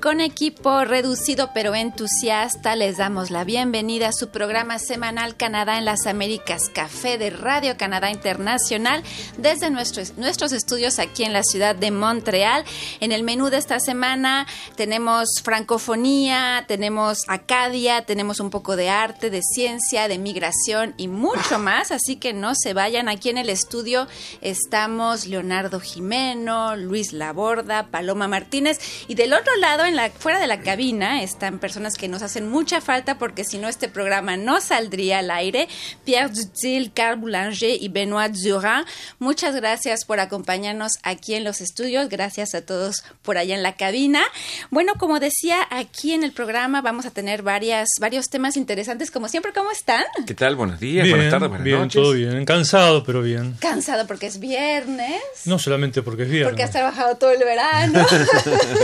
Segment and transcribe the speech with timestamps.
[0.00, 5.84] Con equipo reducido pero entusiasta les damos la bienvenida a su programa semanal Canadá en
[5.84, 9.02] las Américas, Café de Radio Canadá Internacional,
[9.38, 12.64] desde nuestros, nuestros estudios aquí en la ciudad de Montreal.
[13.00, 14.46] En el menú de esta semana
[14.76, 21.58] tenemos francofonía, tenemos Acadia, tenemos un poco de arte, de ciencia, de migración y mucho
[21.58, 23.08] más, así que no se vayan.
[23.08, 24.06] Aquí en el estudio
[24.40, 30.46] estamos Leonardo Jimeno, Luis Laborda, Paloma Martínez y del otro lado, en la, fuera de
[30.46, 34.60] la cabina, están personas que nos hacen mucha falta porque si no este programa no
[34.60, 35.68] saldría al aire.
[36.04, 38.86] Pierre Dutil, Carl Boulanger y Benoit Durand.
[39.18, 42.08] Muchas gracias por acompañarnos aquí en los estudios.
[42.08, 44.22] Gracias a todos por allá en la cabina.
[44.70, 49.10] Bueno, como decía, aquí en el programa vamos a tener varias, varios temas interesantes.
[49.10, 50.04] Como siempre, ¿cómo están?
[50.26, 50.56] ¿Qué tal?
[50.56, 52.02] Buenos días, buenas tardes, buenas bien, noches.
[52.02, 52.44] todo bien.
[52.44, 53.56] Cansado, pero bien.
[53.60, 55.20] Cansado porque es viernes.
[55.44, 56.50] No solamente porque es viernes.
[56.50, 58.06] Porque has trabajado todo el verano.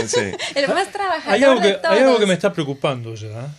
[0.07, 0.31] Sí.
[0.55, 3.53] el más trabajador hay, algo de que, hay algo que me está preocupando ya.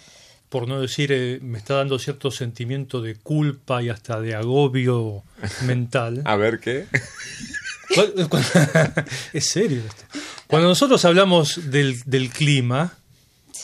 [0.48, 5.22] Por no decir, eh, me está dando cierto sentimiento de culpa y hasta de agobio
[5.66, 6.22] mental.
[6.24, 6.86] A ver qué.
[7.94, 8.38] Cu-
[9.32, 10.04] es serio esto.
[10.46, 12.94] Cuando nosotros hablamos del, del clima,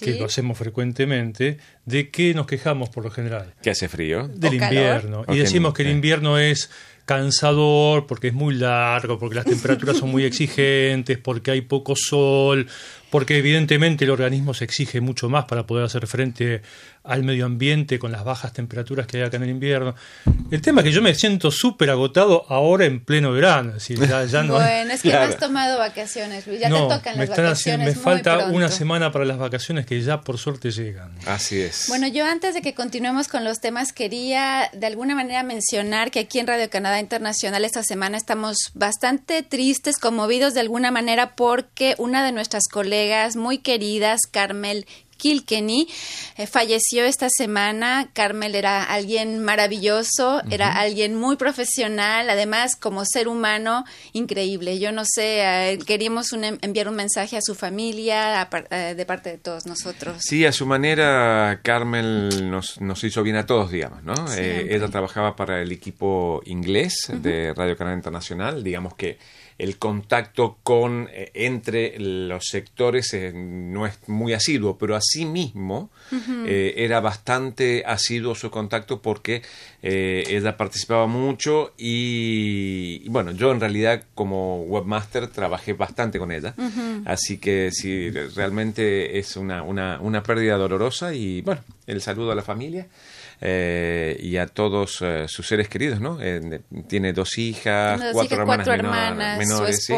[0.01, 3.55] que lo hacemos frecuentemente, ¿de qué nos quejamos por lo general?
[3.63, 4.29] ¿Qué hace frío?
[4.29, 5.23] Del O invierno.
[5.29, 6.71] Y que- decimos que el invierno es
[7.07, 12.67] cansador, porque es muy largo, porque las temperaturas son muy exigentes, porque hay poco sol,
[13.11, 16.63] porque evidentemente el organismo se exige mucho más para poder hacer frente
[17.05, 19.95] al medio ambiente con las bajas temperaturas que hay acá en el invierno.
[20.51, 23.69] El tema es que yo me siento súper agotado ahora en pleno verano.
[23.71, 25.27] Es decir, ya, ya no, Bueno, es que Claro.
[25.29, 26.59] no has tomado vacaciones, Luis.
[26.59, 27.87] Ya no, te tocan me las están haciendo- vacaciones.
[27.87, 28.57] me muy falta pronto.
[28.57, 31.13] una semana para las vacaciones que ya por suerte llegan.
[31.27, 31.85] Así es.
[31.87, 36.19] Bueno, yo antes de que continuemos con los temas quería de alguna manera mencionar que
[36.19, 41.95] aquí en Radio Canadá Internacional esta semana estamos bastante tristes, conmovidos de alguna manera porque
[41.99, 42.96] una de nuestras colegas
[43.37, 44.87] muy queridas, Carmel
[45.19, 45.89] Kilkenny,
[46.37, 48.11] eh, falleció esta semana.
[48.13, 54.79] Carmel era alguien maravilloso, era alguien muy profesional, además como ser humano increíble.
[54.79, 55.41] Yo no sé,
[55.73, 59.65] eh, queríamos un- enviar un mensaje a su familia a eh, de parte de todos
[59.65, 60.19] nosotros.
[60.21, 64.15] Sí, a su manera, Carmel nos, nos hizo bien a todos, digamos, ¿no?
[64.37, 68.63] Ella trabajaba para el equipo inglés de Radio Canadá Internacional.
[68.63, 69.19] Digamos que
[69.59, 75.91] el contacto con eh, entre los sectores eh, no es muy asiduo, pero asimismo
[76.47, 79.43] eh, era bastante asiduo su contacto porque
[79.83, 86.33] eh, ella participaba mucho y, y, bueno, yo en realidad como webmaster trabajé bastante con
[86.33, 86.55] ella,
[87.05, 92.35] así que sí, realmente es una, una, una pérdida dolorosa y bueno, el saludo a
[92.35, 92.87] la familia.
[93.41, 96.19] Eh, y a todos eh, sus seres queridos, ¿no?
[96.23, 99.93] Eh, tiene dos hijas, Dos cuatro hijas, hermanas, cuatro menor- hermanas, menores, su sí.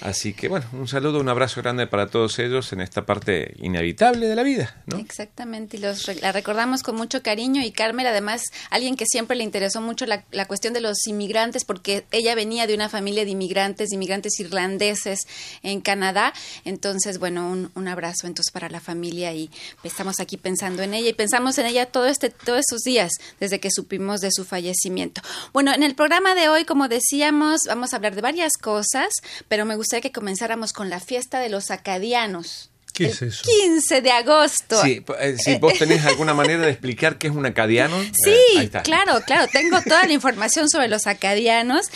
[0.00, 4.26] Así que bueno, un saludo, un abrazo grande para todos ellos en esta parte inevitable
[4.26, 4.98] de la vida, ¿no?
[4.98, 9.44] Exactamente, y los, la recordamos con mucho cariño y Carmen además alguien que siempre le
[9.44, 13.30] interesó mucho la, la cuestión de los inmigrantes porque ella venía de una familia de
[13.30, 15.20] inmigrantes, inmigrantes irlandeses
[15.62, 16.34] en Canadá,
[16.66, 19.50] entonces bueno, un, un abrazo entonces para la familia y
[19.82, 23.60] estamos aquí pensando en ella y pensamos en ella todo este, todos estos días desde
[23.60, 25.22] que supimos de su fallecimiento.
[25.54, 29.08] Bueno, en el programa de hoy, como decíamos, vamos a hablar de varias cosas,
[29.48, 32.70] pero me gustaría que comenzáramos con la fiesta de los acadianos.
[32.92, 33.42] ¿Qué El es eso?
[33.44, 34.80] 15 de agosto.
[34.82, 38.00] Sí, p- eh, si vos tenés alguna manera de explicar qué es un acadiano.
[38.00, 38.82] eh, Sí, ahí está.
[38.82, 39.46] claro, claro.
[39.52, 41.88] Tengo toda la información sobre los acadianos.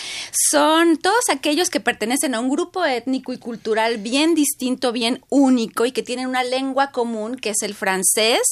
[0.50, 5.86] Son todos aquellos que pertenecen a un grupo étnico y cultural bien distinto, bien único
[5.86, 8.42] y que tienen una lengua común, que es el francés.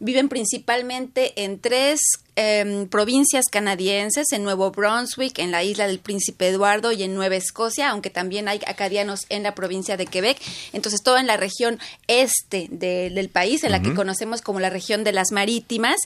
[0.00, 2.00] Viven principalmente en tres
[2.40, 7.34] em, provincias canadienses, en Nuevo Brunswick, en la isla del Príncipe Eduardo y en Nueva
[7.34, 10.38] Escocia, aunque también hay acadianos en la provincia de Quebec.
[10.72, 14.70] Entonces, todo en la región este de- del país, en la que conocemos como la
[14.70, 15.96] región de las marítimas.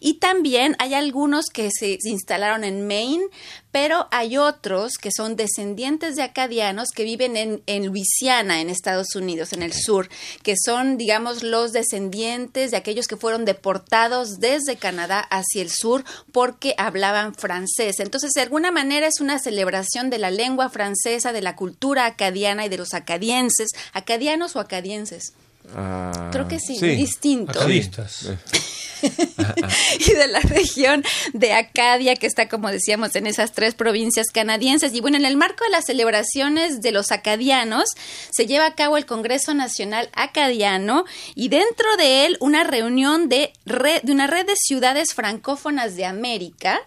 [0.00, 3.24] Y también hay algunos que se, se instalaron en Maine,
[3.72, 9.14] pero hay otros que son descendientes de acadianos que viven en, en Luisiana, en Estados
[9.14, 10.08] Unidos, en el sur,
[10.42, 16.04] que son, digamos, los descendientes de aquellos que fueron deportados desde Canadá hacia el sur
[16.32, 18.00] porque hablaban francés.
[18.00, 22.66] Entonces, de alguna manera es una celebración de la lengua francesa, de la cultura acadiana
[22.66, 25.32] y de los acadienses, acadianos o acadienses.
[25.74, 27.58] Ah, Creo que sí, distinto.
[27.58, 28.26] Acadistas.
[28.26, 28.38] Eh,
[29.98, 34.94] y de la región de Acadia, que está, como decíamos, en esas tres provincias canadienses.
[34.94, 37.88] Y bueno, en el marco de las celebraciones de los acadianos,
[38.30, 43.52] se lleva a cabo el Congreso Nacional Acadiano y dentro de él una reunión de,
[43.64, 46.80] red, de una red de ciudades francófonas de América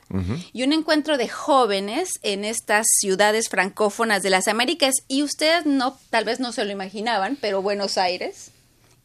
[0.53, 4.93] y un encuentro de jóvenes en estas ciudades francófonas de las Américas.
[5.07, 8.51] Y ustedes no, tal vez no se lo imaginaban, pero Buenos Aires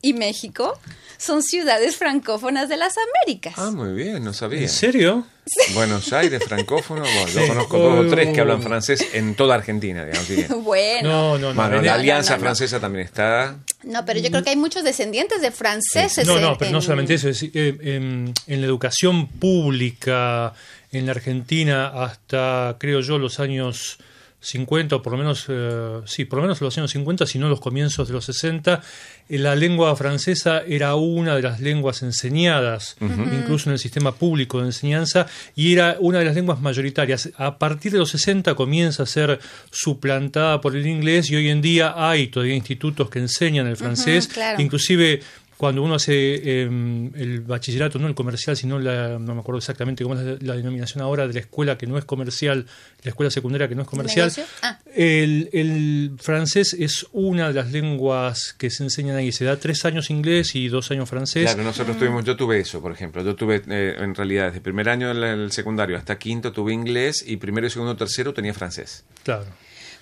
[0.03, 0.79] y México
[1.17, 3.55] son ciudades francófonas de las Américas.
[3.57, 4.61] Ah, muy bien, no sabía.
[4.61, 5.27] ¿En serio?
[5.75, 7.03] Buenos Aires, francófono.
[7.15, 10.63] Bueno, yo conozco dos o tres que hablan francés en toda Argentina, digamos.
[10.65, 11.09] bueno.
[11.11, 11.55] No, no, no.
[11.61, 13.57] Bueno, En- la Alianza Francesa también está.
[13.83, 16.27] No, pero yo creo que hay muchos descendientes de franceses.
[16.27, 17.29] No, en- no, pero no en- solamente eso.
[17.29, 20.53] es, eh, en, en la educación pública
[20.93, 23.99] en la Argentina hasta, creo yo, los años
[24.41, 27.49] 50, o por lo menos, eh, sí, por lo menos los años 50, si no
[27.49, 28.83] los comienzos de los 60,
[29.29, 34.61] eh, la lengua francesa era una de las lenguas enseñadas, incluso en el sistema público
[34.61, 35.27] de enseñanza,
[35.57, 37.31] y era una de las lenguas mayoritarias.
[37.37, 39.41] A partir de los 60 comienza a ser
[39.71, 44.29] suplantada por el inglés y hoy en día hay todavía institutos que enseñan el francés,
[44.29, 44.63] claro.
[44.63, 45.21] inclusive
[45.59, 50.05] cuando uno hace eh, el bachillerato, no el comercial, sino la, no me acuerdo exactamente
[50.05, 52.65] cómo es la, la denominación ahora de la escuela que no es comercial,
[53.03, 54.33] la escuela secundaria que no es comercial.
[54.63, 54.79] Ah.
[54.95, 59.33] el, el francés es una de las lenguas que se enseñan ahí.
[59.33, 61.45] Se da tres años inglés y dos años francés.
[61.45, 63.25] Claro, nosotros tuvimos, yo tuve eso, por ejemplo.
[63.25, 67.25] Yo tuve, eh, en realidad, desde primer año del del secundario hasta quinto tuve inglés
[67.27, 69.05] y primero, segundo, tercero tenía francés.
[69.25, 69.47] Claro.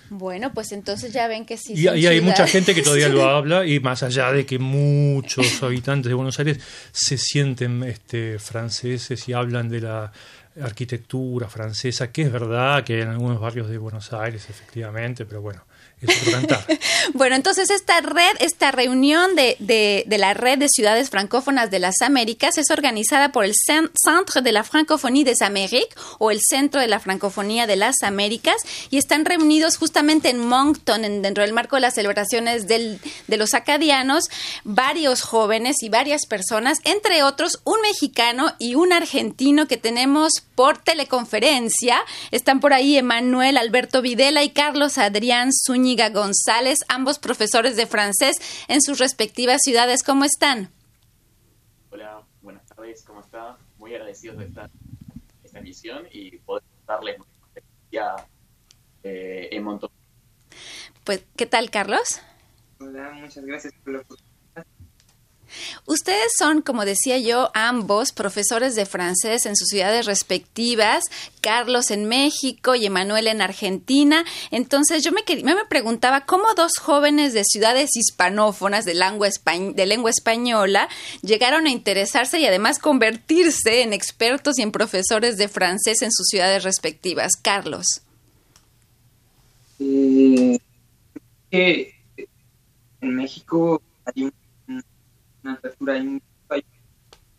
[0.09, 1.73] Bueno, pues entonces ya ven que sí.
[1.75, 5.61] Y, y hay mucha gente que todavía lo habla y más allá de que muchos
[5.63, 6.59] habitantes de Buenos Aires
[6.91, 10.11] se sienten este, franceses y hablan de la
[10.61, 15.63] arquitectura francesa, que es verdad que en algunos barrios de Buenos Aires efectivamente, pero bueno,
[17.13, 22.01] Bueno, entonces esta red, esta reunión de, de, la red de ciudades francófonas de las
[22.01, 25.87] Américas es organizada por el Cen- Centre de la Francophonie des Amériques
[26.19, 28.57] o el Centro de la Francofonía de las Américas
[28.89, 33.37] y están reunidos justamente en Moncton, en- dentro del marco de las celebraciones del- de
[33.37, 34.25] los acadianos,
[34.63, 40.79] varios jóvenes y varias personas, entre otros un mexicano y un argentino que tenemos por
[40.79, 41.99] teleconferencia.
[42.31, 48.37] Están por ahí Emanuel Alberto Videla y Carlos Adrián Zúñiga González, ambos profesores de francés
[48.67, 50.01] en sus respectivas ciudades.
[50.01, 50.71] ¿Cómo están?
[51.91, 53.55] Hola, buenas tardes, ¿cómo está?
[53.77, 58.27] Muy agradecidos de estar en esta emisión y poder darles nuestra experiencia
[59.03, 59.91] eh, en Montón.
[61.03, 62.19] Pues, ¿qué tal, Carlos?
[62.79, 64.26] Hola, muchas gracias por la oportunidad.
[65.85, 71.03] Ustedes son, como decía yo, ambos profesores de francés en sus ciudades respectivas,
[71.41, 74.25] Carlos en México y Emanuel en Argentina.
[74.51, 79.29] Entonces yo me, me preguntaba cómo dos jóvenes de ciudades hispanófonas de lengua,
[79.73, 80.89] de lengua española
[81.21, 86.27] llegaron a interesarse y además convertirse en expertos y en profesores de francés en sus
[86.27, 87.31] ciudades respectivas.
[87.41, 88.01] Carlos.
[89.79, 90.59] Eh,
[93.01, 94.33] en México hay un-
[95.47, 96.21] una apertura, hay un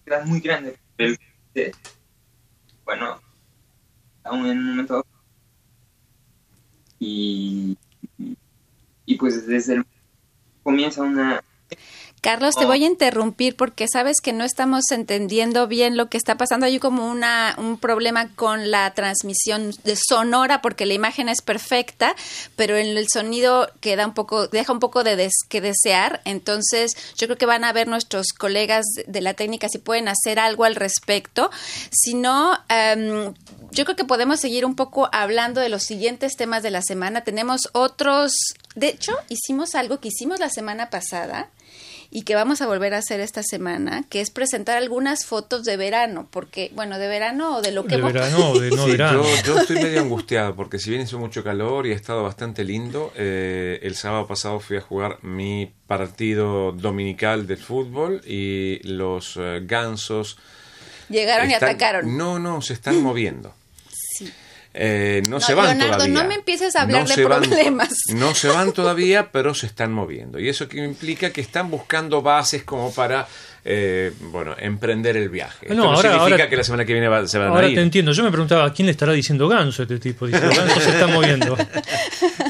[0.04, 0.78] ciudad muy grande.
[2.84, 3.20] bueno,
[4.24, 5.06] aún en un momento
[6.98, 7.76] y,
[8.18, 8.36] y,
[9.04, 9.86] y pues desde el
[10.62, 11.42] comienza una
[12.28, 12.68] Carlos, te Oh.
[12.68, 16.66] voy a interrumpir porque sabes que no estamos entendiendo bien lo que está pasando.
[16.66, 22.14] Hay como una, un problema con la transmisión de sonora porque la imagen es perfecta,
[22.54, 26.20] pero en el sonido queda un poco, deja un poco de des- que desear.
[26.26, 30.38] Entonces, yo creo que van a ver nuestros colegas de la técnica si pueden hacer
[30.38, 31.50] algo al respecto.
[31.90, 33.32] Si no, em,
[33.70, 37.22] yo creo que podemos seguir un poco hablando de los siguientes temas de la semana.
[37.24, 38.32] Tenemos otros,
[38.74, 41.48] de hecho, hicimos algo que hicimos la semana pasada
[42.10, 45.76] y que vamos a volver a hacer esta semana, que es presentar algunas fotos de
[45.76, 48.84] verano, porque, bueno, de verano o de lo que De hemos- verano o de no
[48.86, 49.22] Sí, verano.
[49.24, 52.64] Yo, yo estoy medio angustiado porque si bien hizo mucho calor y ha estado bastante
[52.64, 59.34] lindo, eh, el sábado pasado fui a jugar mi partido dominical de fútbol y los
[59.36, 60.38] eh, gansos
[61.10, 62.16] llegaron y están- atacaron.
[62.16, 63.54] No, no, se están moviendo.
[64.80, 66.22] Eh, no, No, se van Leonardo, todavía.
[66.22, 67.88] no me empieces a hablar de se van- problemas.
[68.14, 70.38] no se van todavía, pero se están moviendo.
[70.38, 73.26] Y eso que implica que están buscando bases como para,
[73.70, 75.66] eh, bueno, emprender el viaje.
[75.66, 77.66] No, Esto no ahora- significa ahora- que la semana que viene va- se van Ahora
[77.66, 77.74] a ir.
[77.76, 78.12] te entiendo.
[78.12, 80.26] Yo me preguntaba, ¿a quién le estará diciendo ganso este tipo?
[80.26, 81.54] Dice, los gansos se están moviendo.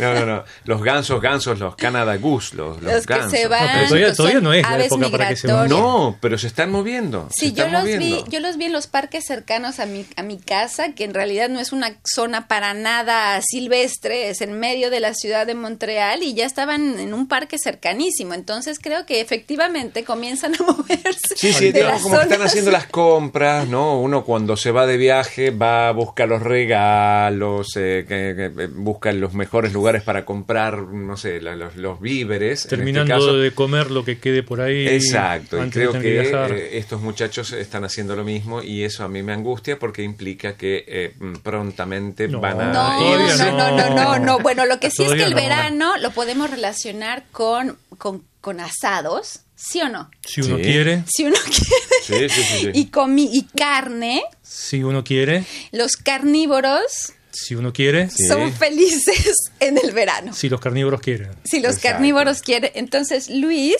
[0.00, 0.44] No, no, no.
[0.64, 3.32] Los gansos, gansos, los Canada Goose, los, los Los que gansos.
[3.32, 5.80] se van, No, pero todavía- todavía no es la época para que se migratorias.
[5.80, 7.28] No, pero se están moviendo.
[7.34, 10.22] se Sí, yo los, vi, yo los vi en los parques cercanos a mi, a
[10.22, 14.88] mi casa, que en realidad no es una zona para nada silvestre, es en medio
[14.90, 18.34] de la ciudad de Montreal y ya estaban en un parque cercanísimo.
[18.34, 21.07] Entonces creo que efectivamente comienzan a moverse.
[21.36, 24.00] Sí, sí, de digamos, como que están haciendo las compras, ¿no?
[24.00, 28.68] Uno cuando se va de viaje va a buscar los regalos, eh, que- que- eh,
[28.72, 32.48] busca los mejores lugares para comprar, no sé, la- los, los víveres.
[32.48, 33.36] en este Terminando caso.
[33.36, 34.86] de comer lo que quede por ahí.
[34.88, 39.22] Exacto, y creo que eh, estos muchachos están haciendo lo mismo y eso a mí
[39.22, 42.40] me angustia porque implica que eh, mm, prontamente No.
[42.40, 44.38] van a No, no, no, no, no, no.
[44.40, 45.36] Bueno, lo que sí es que el no.
[45.36, 50.08] verano lo podemos relacionar con, con, con asados, ¿sí o no?
[50.26, 50.62] Si uno Sí.
[50.62, 51.36] quiere, Si uno
[52.06, 52.28] quiere.
[52.30, 52.70] Sí, sí, sí, sí.
[52.74, 58.26] Y, comi y carne, si uno quiere, los carnívoros si uno quiere, Sí.
[58.26, 60.32] son felices en el verano.
[60.32, 61.30] si los carnívoros quieren.
[61.44, 61.96] Si los Exacto.
[61.96, 62.72] carnívoros quieren.
[62.74, 63.76] Entonces, Luis,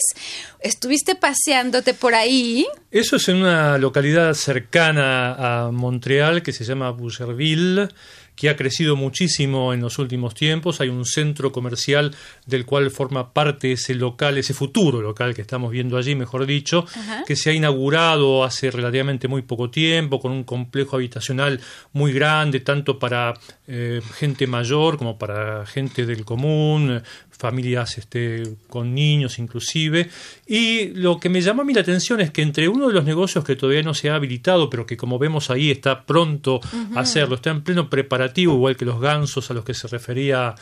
[0.61, 2.65] estuviste paseándote por ahí.
[2.91, 7.89] Eso es en una localidad cercana a Montreal que se llama Boucherville,
[8.39, 10.79] que ha crecido muchísimo en los últimos tiempos.
[10.79, 12.15] Hay un centro comercial
[12.45, 16.85] del cual forma parte ese local, ese futuro local que estamos viendo allí, mejor dicho,
[16.95, 17.25] Ajá.
[17.27, 21.59] que se ha inaugurado hace relativamente muy poco tiempo, con un complejo habitacional
[21.91, 23.33] muy grande, tanto para
[23.67, 27.03] eh, gente mayor como para gente del común,
[27.39, 30.09] familias este, con niños inclusive.
[30.45, 33.05] Y lo que me llama a mí la atención es que entre uno de los
[33.05, 36.59] negocios que todavía no se ha habilitado, pero que como vemos ahí está pronto
[36.95, 40.53] a hacerlo, está en pleno preparativo, igual que los gansos a los que se refería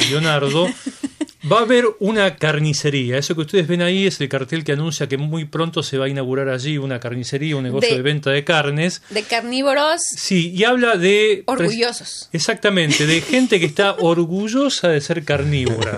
[0.00, 0.68] Leonardo,
[1.50, 3.18] va a haber una carnicería.
[3.18, 6.06] Eso que ustedes ven ahí es el cartel que anuncia que muy pronto se va
[6.06, 9.02] a inaugurar allí una carnicería, un negocio De- de, venta de carnes.
[9.10, 11.44] De carnívoros Sí, y habla de...
[11.46, 12.28] orgullosos.
[12.32, 15.96] Exactamente, de gente que está orgullosa de ser carnívora.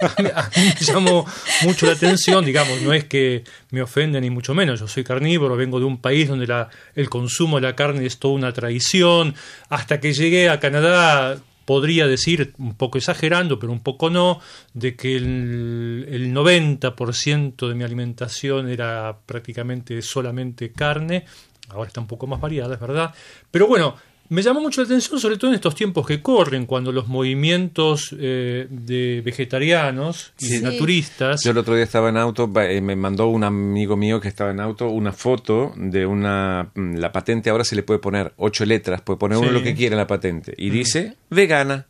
[0.00, 1.26] A mí, a mí me llamó
[1.62, 5.56] mucho la atención, digamos, no es que me ofenda ni mucho menos, yo soy carnívoro,
[5.56, 9.34] vengo de un país donde la, el consumo de la carne es toda una tradición,
[9.68, 14.40] hasta que llegué a Canadá podría decir, un poco exagerando, pero un poco no,
[14.72, 21.26] de que el, el 90% de mi alimentación era prácticamente solamente carne,
[21.68, 23.14] ahora está un poco más variada, es verdad,
[23.50, 23.96] pero bueno,
[24.28, 28.14] me llamó mucho la atención, sobre todo en estos tiempos que corren, cuando los movimientos
[28.18, 30.58] eh, de vegetarianos y Sí.
[30.58, 31.42] de naturistas.
[31.44, 34.28] Yo el otro día estaba en auto, va- eh, me mandó un amigo mío que
[34.28, 36.70] estaba en auto una foto de una...
[36.74, 39.74] mm, La patente ahora se le puede poner ocho letras, puede poner uno lo que
[39.74, 40.54] quiera en la patente.
[40.56, 41.86] Y dice vegana.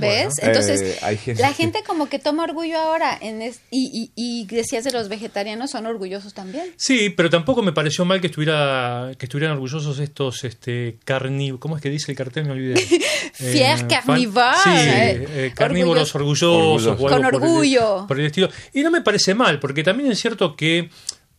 [0.00, 0.34] ¿Ves?
[0.40, 3.16] Bueno, Entonces, eh, hay gente- la gente como que toma orgullo ahora.
[3.20, 6.66] En es- y, y, y decías de los vegetarianos, son orgullosos también.
[6.76, 11.60] Sí, pero tampoco me pareció mal que estuviera que estuvieran orgullosos estos este carnívoros.
[11.60, 12.44] ¿Cómo es que dice el cartel?
[12.46, 12.76] Me olvidé.
[13.32, 16.48] Fier fan- carnivore, Sí, eh, eh, carnívoros orgullosos.
[16.84, 16.86] Orgullosos.
[16.86, 18.04] o algo Con por el- orgullo.
[18.08, 18.48] por el estilo.
[18.74, 20.90] Y no me parece mal, porque también es cierto que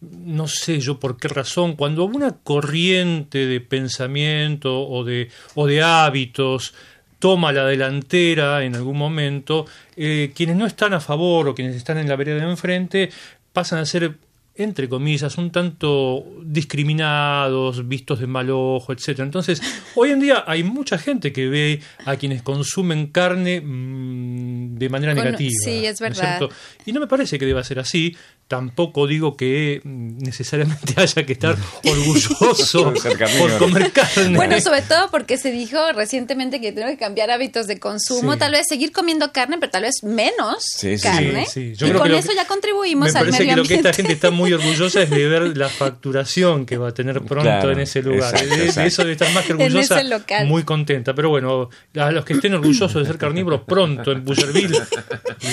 [0.02, 5.82] no sé yo por qué razón, cuando una corriente de pensamiento o de, o de
[5.82, 6.74] hábitos
[7.20, 11.98] toma la delantera en algún momento, eh, quienes no están a favor o quienes están
[11.98, 13.10] en la vereda de enfrente
[13.54, 14.18] pasan a ser
[14.56, 19.24] entre comillas, un tanto discriminados, vistos de mal ojo, etcétera.
[19.26, 19.62] Entonces,
[19.96, 25.16] hoy en día hay mucha gente que ve a quienes consumen carne mm, de manera
[25.16, 25.50] Con- negativa.
[25.64, 26.42] sí, es ¿no verdad.
[26.86, 28.16] Y no me parece que deba ser así.
[28.50, 32.94] Tampoco digo que necesariamente haya que estar orgulloso
[33.40, 34.36] Por comer carne.
[34.36, 38.40] Bueno, sobre todo porque se dijo recientemente que tenemos que cambiar hábitos de consumo, Sí.
[38.40, 41.46] tal vez seguir comiendo carne, pero tal vez menos Sí, sí, carne.
[41.46, 41.76] Sí, sí.
[41.76, 43.68] Yo y creo con que eso que- ya contribuimos Me al parece medio que lo
[43.68, 43.98] que esta ambiente.
[44.02, 47.72] gente está muy orgullosa es de ver la facturación que va a tener pronto Claro,
[47.72, 48.34] en ese lugar.
[48.34, 50.48] exacto, de, eso de estar más que En orgullosa, ese local.
[50.48, 51.14] muy contenta.
[51.14, 54.80] Pero bueno, a los que estén orgullosos de ser carnívoros, pronto en Boucherville,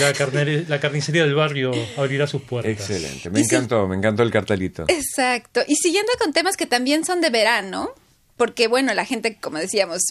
[0.00, 0.12] la,
[0.68, 2.85] la carnicería del barrio abrirá sus puertas.
[2.88, 4.84] Excelente, me Y si- encantó, me encantó el cartelito.
[4.88, 5.62] Exacto.
[5.66, 7.90] Y siguiendo con temas que también son de verano,
[8.36, 10.02] porque bueno, la gente, como decíamos,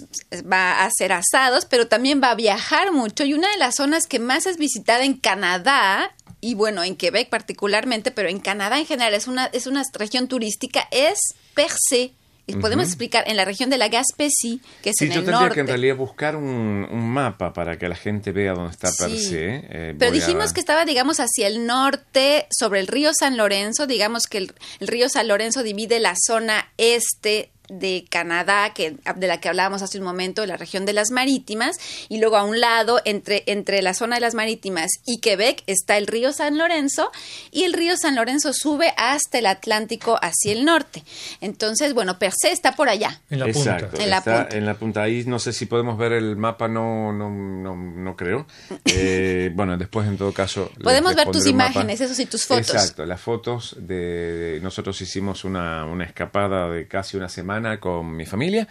[0.51, 3.23] va a hacer asados, pero también va a viajar mucho.
[3.23, 7.29] Y una de las zonas que más es visitada en Canadá, y bueno, en Quebec
[7.29, 11.19] particularmente, pero en Canadá en general es una, es una región turística, es
[11.53, 12.13] Percé.
[12.53, 15.39] Podemos explicar, en la región de la Gaspésie, que es Sí, en yo el tendría
[15.39, 15.55] norte.
[15.55, 18.97] que en realidad buscar un, un mapa para que la gente vea dónde está Sí.
[19.03, 19.45] per se.
[19.55, 23.35] Eh, Pero voy a- dijimos que estaba, digamos, hacia el norte, sobre el río San
[23.37, 23.87] Lorenzo.
[23.87, 29.27] Digamos que el, el río San Lorenzo divide la zona este de Canadá, que, de
[29.27, 31.77] la que hablábamos hace un momento, la región de las marítimas,
[32.09, 35.97] y luego a un lado, entre, entre la zona de las marítimas y Quebec, está
[35.97, 37.11] el río San Lorenzo,
[37.51, 41.03] y el río San Lorenzo sube hasta el Atlántico hacia el norte.
[41.41, 43.21] Entonces, bueno, per se está por allá.
[43.29, 44.03] En la Exacto, punta.
[44.03, 44.57] En la está punta.
[44.57, 45.01] en la punta.
[45.03, 48.45] Ahí no sé si podemos ver el mapa, no, no, no, no creo.
[48.85, 50.71] Eh, bueno, después en todo caso.
[50.83, 52.69] Podemos les ver tus imágenes, eso sí, tus fotos.
[52.69, 58.15] Exacto, las fotos de, de- nosotros hicimos una, una escapada de casi una semana con
[58.15, 58.67] mi familia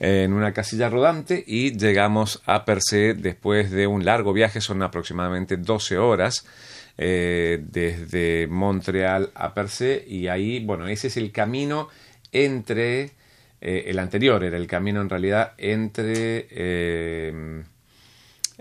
[0.00, 5.56] en una casilla rodante y llegamos a Percé después de un largo viaje, son aproximadamente
[5.56, 6.46] 12 horas.
[6.98, 11.88] eh, desde Montreal a Percé y ahí, bueno, ese es el camino
[12.32, 13.12] entre,
[13.60, 16.46] eh, el anterior era el camino en realidad entre...
[16.50, 17.64] Eh,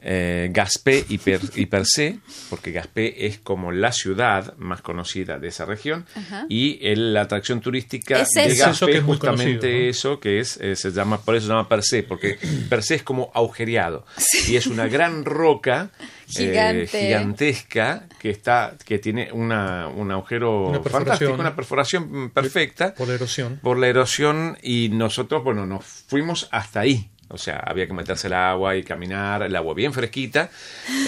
[0.07, 2.19] eh, Gaspé y, per, y Percé,
[2.51, 6.45] porque Gaspé es como la ciudad más conocida de esa región, Ajá.
[6.47, 8.65] y el- la atracción turística Es de eso.
[8.67, 9.89] Gaspé es justamente conocido, ¿no?
[9.89, 12.37] eso que es, eh, se llama, por eso se llama Percé, porque
[12.69, 14.05] Percé es como agujereado,
[14.47, 16.87] y es una gran roca eh, Gigante.
[16.87, 23.15] gigantesca que está, que tiene una, un agujero Una fantástico, una perforación perfecta Por la
[23.15, 23.59] erosión.
[23.61, 27.09] por la erosión y nosotros, bueno, nos fuimos hasta ahí.
[27.27, 30.51] O sea, había que meterse el agua y caminar, el agua bien fresquita,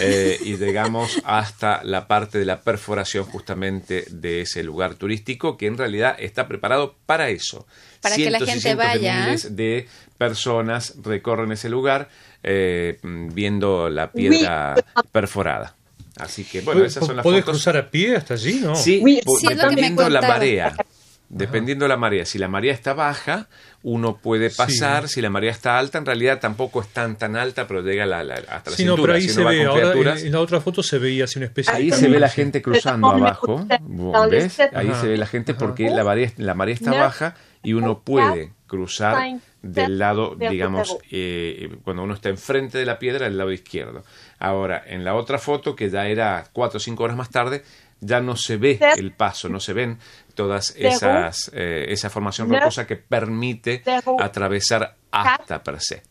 [0.02, 5.68] eh, y llegamos hasta la parte de la perforación justamente de ese lugar turístico que
[5.68, 7.68] en realidad está preparado para eso.
[8.02, 9.26] Para que la Cientos y gente cientos de vaya.
[9.26, 12.10] miles de personas recorren ese lugar
[12.42, 14.76] eh, viendo la piedra
[15.12, 15.76] perforada.
[16.18, 17.58] Así que, bueno, esas son las ¿Podés fotos.
[17.58, 18.60] cruzar a pie hasta allí?
[18.60, 18.76] No.
[18.76, 20.76] Sí, sí, es lo que me dependiendo la marea.
[21.30, 22.26] Dependiendo de la marea.
[22.26, 23.48] Si la marea está baja,
[23.84, 25.10] uno puede pasar.
[25.10, 28.24] Si la marea está alta, en realidad tampoco es tan tan alta, pero llega la-
[28.24, 29.02] la- hasta la Sí, no, cintura.
[29.02, 29.66] pero ahí si se ve.
[29.66, 32.30] Ahora, en, la otra foto se veía así una especie Ahí de se ve la
[32.30, 33.66] gente cruzando abajo.
[33.82, 34.58] ¿Vos ¿Ves?
[34.74, 35.02] Ahí Ajá.
[35.02, 39.40] se ve la gente porque la marea, la marea está baja y uno puede cruzar
[39.62, 44.04] del lado, digamos, eh, cuando uno está enfrente de la piedra, del lado izquierdo.
[44.40, 47.64] Ahora, en la otra foto, que ya era cuatro o cinco horas más tarde,
[48.00, 50.00] ya no se ve el paso, no se ven
[50.36, 53.84] todas esas, eh, esa formación rocosa que permite
[54.20, 56.04] atravesar hasta per se.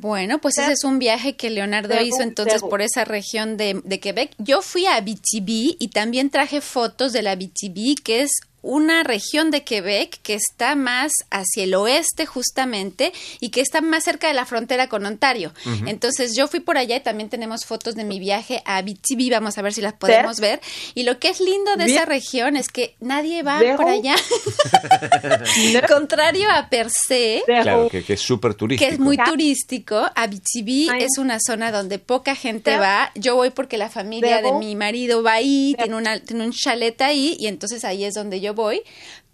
[0.00, 4.00] Bueno, pues ese es un viaje que Leonardo hizo entonces por esa región de, de
[4.00, 4.32] Quebec.
[4.38, 9.50] Yo fui a Abitibi y también traje fotos de la Abitibi, que es una región
[9.50, 14.34] de Quebec que está más hacia el oeste justamente y que está más cerca de
[14.34, 15.52] la frontera con Ontario.
[15.86, 19.56] Entonces yo fui por allá y también tenemos fotos de mi viaje a Abitibi, vamos
[19.58, 20.60] a ver si las podemos ver.
[20.94, 24.14] Y lo que es lindo de esa región es que nadie va por allá.
[25.88, 28.88] Contrario a Per se, Claro, que, que es súper turístico.
[28.88, 30.08] que es muy turístico.
[30.14, 31.04] Abitibi Ay.
[31.04, 33.10] es una zona donde poca gente va.
[33.14, 37.00] Yo voy porque la familia de mi marido va ahí, tiene, una, tiene un chalet
[37.02, 38.82] ahí y entonces ahí es donde yo voy.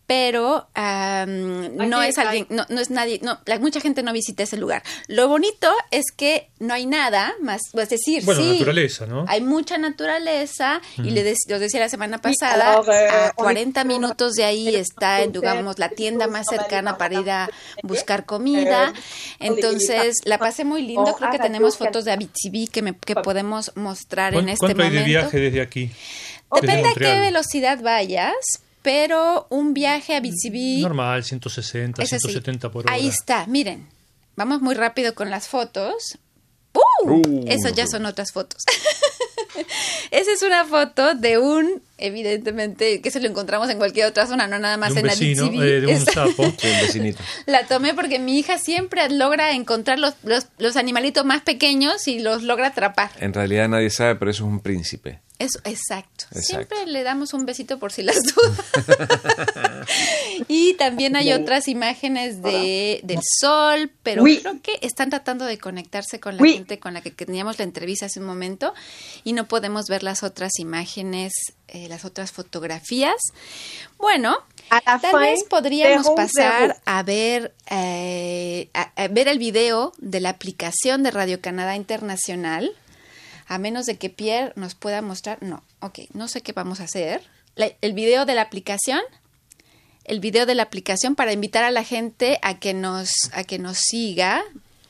[0.09, 4.57] Pero no es alguien, no, no es nadie, no, la, mucha gente no visita ese
[4.57, 4.85] lugar.
[5.09, 9.25] Lo bonito es que no hay nada más, es decir, Bueno, sí, naturaleza, ¿no?
[9.27, 12.85] hay mucha naturaleza y le decía la semana pasada, a on
[13.35, 17.51] 40 est- minutos de ahí está, digamos, la tienda más cercana para ir a
[17.83, 18.93] buscar comida.
[19.41, 21.17] Entonces, la pasé muy lindo.
[21.19, 24.83] Creo que tenemos fotos de Abitibi que, me, que podemos mostrar en ¿Cuán- este ¿Cuánto
[24.83, 25.05] hay momento.
[25.05, 25.91] de viaje desde aquí?
[26.53, 28.35] Desde Depende a qué velocidad vayas,
[28.87, 30.81] pero un viaje a Abitibi...
[30.81, 32.29] Normal, 160, es así.
[32.29, 32.95] 170 por hora.
[32.95, 33.89] Ahí está, miren.
[34.37, 36.19] Vamos muy rápido con las fotos.
[36.73, 37.11] ¡Uh!
[37.11, 37.45] Uh.
[37.49, 38.63] Eso ya son otras fotos.
[40.13, 44.47] Esa es una foto de un, evidentemente, que se lo encontramos en cualquier otra zona,
[44.47, 45.67] no nada más de un en vecino, Abitibi.
[45.67, 46.45] eh, de un sapo.
[46.45, 47.25] El vecinito.
[47.47, 52.21] la tomé porque mi hija siempre logra encontrar los, los, los animalitos más pequeños y
[52.21, 53.11] los logra atrapar.
[53.19, 55.26] En realidad nadie sabe, pero eso es un príncipe.
[55.39, 56.25] Eso, exacto.
[56.33, 56.43] Exacto.
[56.43, 58.59] Siempre le damos un besito por si las dudas.
[60.49, 64.39] y también hay otras imágenes de, del sol, pero Oui.
[64.41, 66.55] creo que están tratando de conectarse con la Oui.
[66.55, 68.75] gente con la que teníamos la entrevista hace un momento
[69.25, 71.33] y no podemos ver las otras imágenes,
[71.69, 73.17] eh, las otras fotografías.
[73.99, 74.37] Bueno,
[74.71, 80.21] A la tal vez podríamos pasar a ver eh, a, a ver el video de
[80.21, 82.73] la aplicación de Radio Canadá Internacional.
[83.47, 85.43] A menos de que Pierre nos pueda mostrar.
[85.43, 87.23] No, ok, no sé qué vamos a hacer.
[87.81, 89.01] El video de la aplicación.
[90.05, 93.59] El video de la aplicación para invitar a la gente a que nos, a que
[93.59, 94.45] nos siga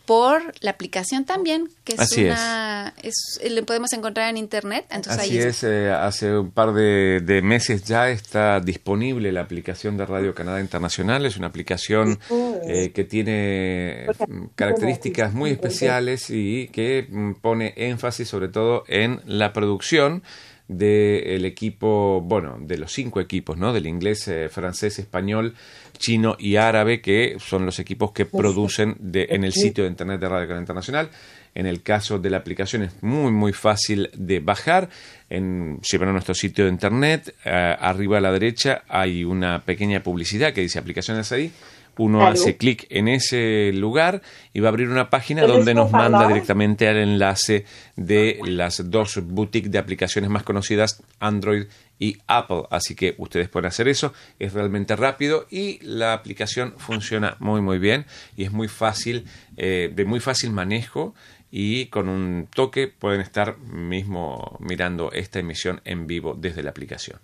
[0.07, 4.87] por la aplicación también, que es Así una, es, le podemos encontrar en internet.
[4.90, 9.42] Entonces Así ahí es, eh, hace un par de, de meses ya está disponible la
[9.42, 11.27] aplicación de Radio Canadá Internacional.
[11.27, 12.19] Es una aplicación
[12.66, 19.21] eh, que tiene mm, características muy especiales y que mm, pone énfasis sobre todo en
[19.27, 20.23] la producción
[20.69, 23.73] del equipo, bueno, de los cinco equipos, ¿no?
[23.73, 25.55] Del inglés, eh, francés, español,
[25.99, 30.21] chino y árabe, que son los equipos que producen de, en el sitio de internet
[30.21, 31.11] de Radio Canadá Internacional.
[31.55, 34.91] En el caso de la aplicación es muy muy fácil de bajar.
[35.31, 39.63] En, si van a nuestro sitio de internet, eh, arriba a la derecha hay una
[39.65, 41.51] pequeña publicidad que dice aplicaciones ahí.
[41.99, 45.91] Uno hace clic en ese lugar y va a abrir una página ¿Puedes donde nos
[45.91, 47.65] manda directamente al enlace
[47.97, 51.67] de las dos boutiques de aplicaciones más conocidas, Android
[51.99, 52.65] y Apple.
[52.71, 57.79] Así que ustedes pueden hacer eso, es realmente rápido y la aplicación funciona muy muy
[57.79, 58.07] bien
[58.37, 59.25] y es muy fácil,
[59.57, 61.15] eh, de muy fácil manejo
[61.51, 67.19] y con un toque pueden estar mismo mirando esta emisión en vivo desde la aplicación.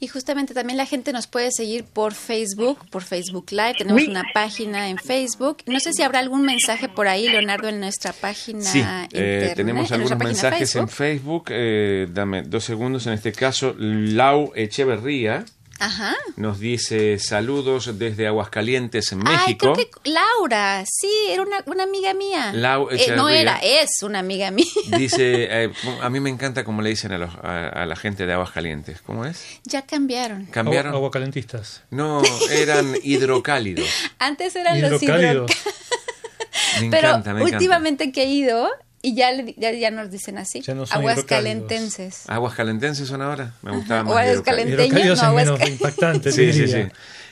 [0.00, 3.74] Y justamente también la gente nos puede seguir por Facebook, por Facebook Live.
[3.78, 5.58] Tenemos una página en Facebook.
[5.66, 8.62] No sé si habrá algún mensaje por ahí, Leonardo, en nuestra página.
[8.62, 11.46] Sí, internet, eh, tenemos en algunos mensajes en Facebook.
[11.50, 13.06] Eh, dame dos segundos.
[13.06, 15.44] En este caso, Lau Echeverría
[15.80, 16.14] Ajá.
[16.36, 19.72] nos dice saludos desde Aguascalientes, en Ay, México.
[19.74, 22.52] creo que Laura, sí, era una, una amiga mía.
[22.54, 24.64] Lau Eh, no era, es una amiga mía.
[24.98, 28.24] Dice, eh, a mí me encanta como le dicen a, los- a- a la gente
[28.26, 29.00] de Aguascalientes.
[29.02, 29.44] ¿Cómo es?
[29.64, 30.46] ya cambiaron.
[30.46, 30.88] ¿Cambiaron?
[30.88, 31.82] Agua, aguacalentistas.
[31.90, 33.88] No, eran hidrocálidos.
[34.18, 35.50] Antes eran los Hidrocálidos.
[35.50, 35.72] hidro...
[36.80, 37.56] Me Pero encanta, me encanta.
[37.56, 38.68] últimamente que he ido
[39.04, 40.60] y ya, le- ya, ya nos dicen así.
[40.62, 42.22] Ya no Aguascalentenses.
[42.28, 43.52] Aguascalentenses son ahora.
[43.62, 44.14] Me gustaba más.
[44.14, 44.68] Aguascalen- hidrocálidos.
[44.86, 45.68] Hidrocálidos no, es menos Huesca.
[45.72, 46.82] impactante, Sí, sí, sí.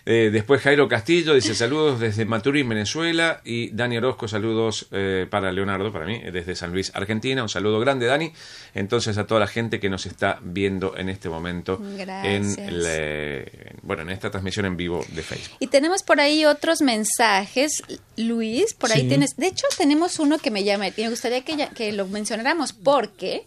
[0.04, 3.40] Eh, después Jairo Castillo dice saludos desde Maturín, Venezuela.
[3.44, 7.40] Y Dani Orozco, saludos eh, para Leonardo, para mí, desde San Luis, Argentina.
[7.42, 8.32] Un saludo grande, Dani.
[8.74, 12.58] Entonces, a toda la gente que nos está viendo en este momento Gracias.
[12.58, 15.56] en, eh, bueno, en esta transmisión en vivo de Facebook.
[15.60, 17.82] Y tenemos por ahí otros mensajes,
[18.16, 19.08] Luis, por ahí Sí.
[19.08, 22.06] tienes, de hecho tenemos uno que me llama y me gustaría que, ya- que lo
[22.08, 23.44] mencionáramos porque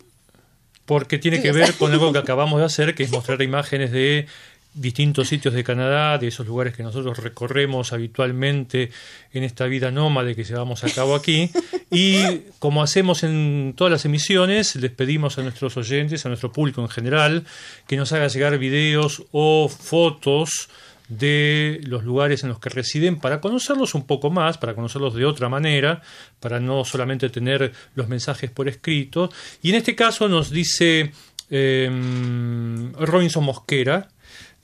[0.86, 4.28] Porque tiene que ver con algo que acabamos de hacer, que es mostrar imágenes de
[4.76, 8.92] distintos sitios de Canadá, de esos lugares que nosotros recorremos habitualmente
[9.34, 11.50] en esta vida nómade que llevamos a cabo aquí.
[11.90, 16.82] Y como hacemos en todas las emisiones, les pedimos a nuestros oyentes, a nuestro público
[16.82, 17.46] en general,
[17.88, 20.70] que nos haga llegar videos o fotos
[21.08, 25.26] de los lugares en los que residen para conocerlos un poco más, para conocerlos de
[25.26, 26.02] otra manera,
[26.40, 29.30] para no solamente tener los mensajes por escrito.
[29.62, 31.12] Y en este caso nos dice
[31.50, 34.10] eh, Robinson Mosquera,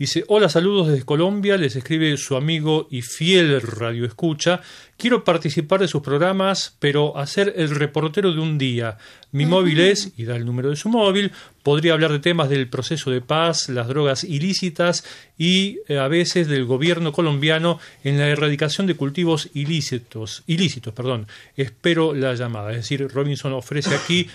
[0.01, 4.59] dice, hola, saludos desde Colombia, les escribe su amigo y fiel radio escucha,
[4.97, 8.97] quiero participar de sus programas, pero hacer el reportero de un día.
[9.31, 12.67] Mi móvil es, y da el número de su móvil, podría hablar de temas del
[12.67, 15.05] proceso de paz, las drogas ilícitas
[15.37, 21.27] y eh, a veces del gobierno colombiano en la erradicación de cultivos ilícitos, ilícitos, perdón.
[21.55, 22.71] Espero la llamada.
[22.71, 24.27] Es decir, Robinson ofrece aquí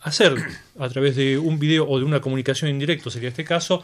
[0.00, 0.36] hacer
[0.78, 3.82] a través de un video o de una comunicación en directo, sería este caso,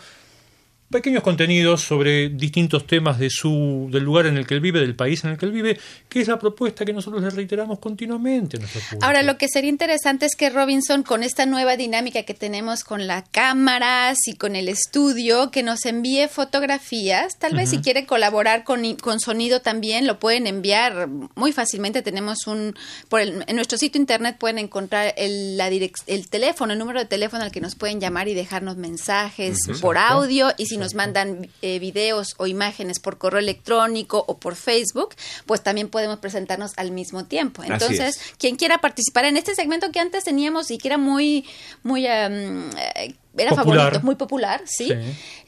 [0.90, 4.94] pequeños contenidos sobre distintos temas de su, del lugar en el que él vive, del
[4.94, 8.56] país en el que él vive, que es la propuesta que nosotros le reiteramos continuamente
[8.56, 9.04] a nuestro público.
[9.04, 13.06] ahora lo que sería interesante es que Robinson con esta nueva dinámica que tenemos con
[13.08, 18.62] las cámaras y con el estudio, que nos envíe fotografías, tal vez si quiere colaborar
[18.64, 22.74] con, con sonido también lo pueden enviar muy fácilmente, tenemos un,
[23.08, 27.00] por el- en nuestro sitio internet pueden encontrar el, la direc- el teléfono, el número
[27.00, 30.52] de teléfono al que nos pueden llamar y dejarnos mensajes por audio.
[30.56, 35.14] Y si nos mandan eh, videos o imágenes por correo electrónico o por Facebook,
[35.46, 37.62] pues también podemos presentarnos al mismo tiempo.
[37.62, 38.34] Entonces, es.
[38.38, 41.44] quien quiera participar en este segmento que antes teníamos y que era muy,
[41.82, 43.78] muy, eh, era Popular.
[43.78, 44.86] favorito, muy popular, ¿sí?
[44.86, 44.94] Sí.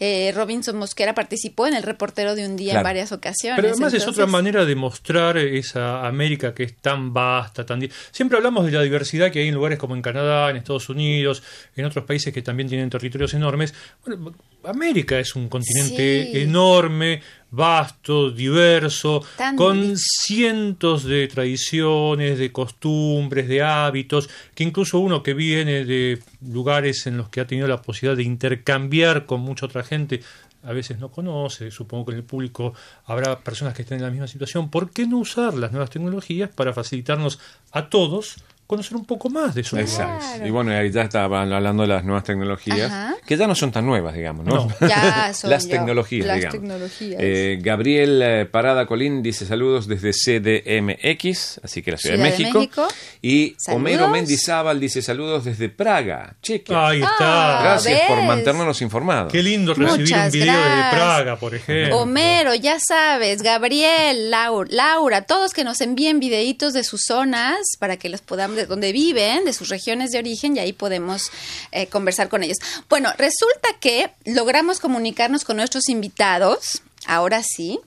[0.00, 3.60] Eh, Robinson Mosquera participó en el reportero de un día en varias ocasiones.
[3.60, 8.38] Pero además es otra manera de mostrar esa América que es tan vasta, tan siempre
[8.38, 11.42] hablamos de la diversidad que hay en lugares como en Canadá, en Estados Unidos,
[11.76, 13.74] en otros países que también tienen territorios enormes.
[14.04, 14.34] Bueno,
[14.66, 16.38] América es un continente Sí.
[16.40, 25.22] enorme, vasto, diverso, Tan con cientos de tradiciones, de costumbres, de hábitos, que incluso uno
[25.22, 29.66] que viene de lugares en los que ha tenido la posibilidad de intercambiar con mucha
[29.66, 30.20] otra gente,
[30.62, 32.74] a veces no conoce, supongo que en el público
[33.04, 36.50] habrá personas que estén en la misma situación, ¿por qué no usar las nuevas tecnologías
[36.50, 37.38] para facilitarnos
[37.70, 40.24] a todos conocer un poco más de esos Exacto.
[40.26, 40.46] Claro.
[40.46, 43.16] Y bueno, ya estaban hablando de las nuevas tecnologías, Ajá.
[43.24, 44.54] que ya no son tan nuevas, digamos, ¿no?
[44.54, 44.68] No.
[44.88, 46.60] Ya son las tecnologías, las digamos.
[46.60, 47.20] tecnologías.
[47.22, 52.36] Eh, Gabriel eh, Parada Colín dice saludos desde CDMX, así que la Ciudad, Ciudad de
[52.38, 52.88] de México.
[53.22, 53.80] Y Saludos.
[53.80, 56.88] Homero Mendizábal dice saludos desde Praga, Chequia.
[56.88, 57.58] Ahí está.
[57.58, 59.32] Ah, Gracias por mantenernos informados.
[59.32, 60.94] Qué lindo recibir Muchas un video desde gracias.
[60.94, 61.98] Praga, por ejemplo.
[61.98, 67.96] Homero, ya sabes, Gabriel, Laura, Laura, todos que nos envíen videitos de sus zonas para
[67.96, 71.30] que los podamos, de donde viven, de sus regiones de origen, y ahí podemos
[71.72, 72.58] eh, conversar con ellos.
[72.88, 77.78] Bueno, resulta que logramos comunicarnos con nuestros invitados, ahora sí.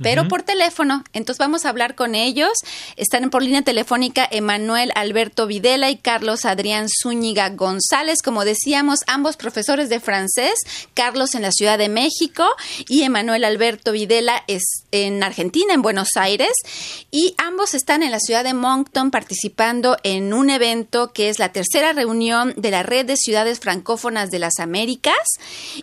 [0.00, 1.02] Pero por teléfono.
[1.12, 2.52] Entonces vamos a hablar con ellos.
[2.96, 8.22] Están por línea telefónica Emanuel Alberto Videla y Carlos Adrián Zúñiga González.
[8.22, 10.54] Como decíamos, ambos profesores de francés.
[10.94, 12.46] Carlos en la Ciudad de México
[12.88, 16.52] y Emanuel Alberto Videla es en Argentina, en Buenos Aires.
[17.10, 21.50] Y ambos están en la ciudad de Moncton participando en un evento que es la
[21.52, 25.16] tercera reunión de la Red de Ciudades Francófonas de las Américas.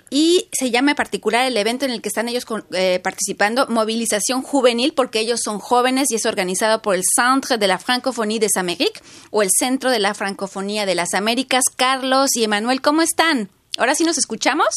[0.09, 3.67] Y se llama en particular el evento en el que están ellos con- eh, participando,
[3.67, 4.04] Movilización
[4.41, 8.57] juvenil porque ellos son jóvenes y es organizado por el Centre de la Francophonie des
[8.57, 11.63] Amériques o el Centro de la Francofonía de las Américas.
[11.75, 13.49] Carlos y Emanuel, ¿cómo están?
[13.77, 14.67] ¿Ahora sí nos escuchamos?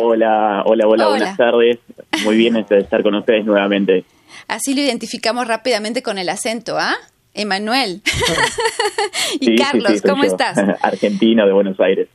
[0.00, 1.78] Hola, hola, hola, buenas tardes.
[2.24, 4.04] Muy bien estar con ustedes nuevamente.
[4.46, 6.96] Así lo identificamos rápidamente con el acento, ¿ah?
[7.34, 8.02] Emanuel.
[9.40, 10.58] y Carlos, ¿cómo estás?
[10.82, 12.08] Argentino de Buenos Aires.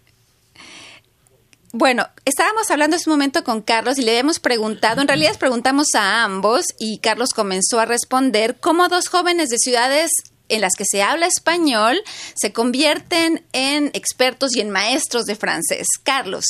[1.76, 5.88] Bueno, estábamos hablando hace un momento con Carlos y le habíamos preguntado, en realidad preguntamos
[5.96, 10.12] a ambos y Carlos comenzó a responder cómo dos jóvenes de ciudades
[10.50, 11.96] en las que se habla español
[12.36, 15.88] se convierten en expertos y en maestros de francés.
[16.04, 16.46] Carlos.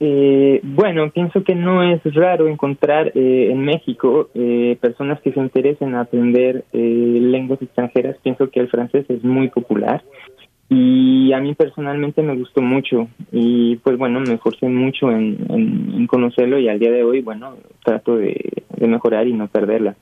[0.00, 5.38] Eh, bueno, pienso que no es raro encontrar eh, en México eh, personas que se
[5.38, 8.16] interesen en aprender lenguas extranjeras.
[8.20, 10.02] Pienso que el francés es muy popular
[10.74, 16.58] y a mí personalmente me gustó mucho y pues bueno, me esforcé mucho en, conocerlo
[16.58, 18.34] y al día de hoy, bueno, trato de,
[18.80, 19.94] mejorar y no perderla.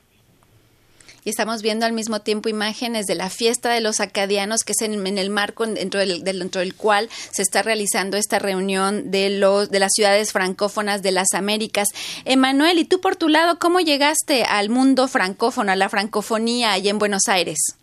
[1.23, 4.81] Y estamos viendo al mismo tiempo imágenes de la fiesta de los acadianos, que es
[4.81, 9.69] en, el marco dentro del, dentro del cual se está realizando esta reunión de, los,
[9.69, 11.89] de las ciudades francófonas de las Américas.
[12.25, 16.89] Emanuel, ¿y tú por tu lado cómo llegaste al mundo francófono, a la francofonía allá
[16.89, 17.77] en Buenos Aires?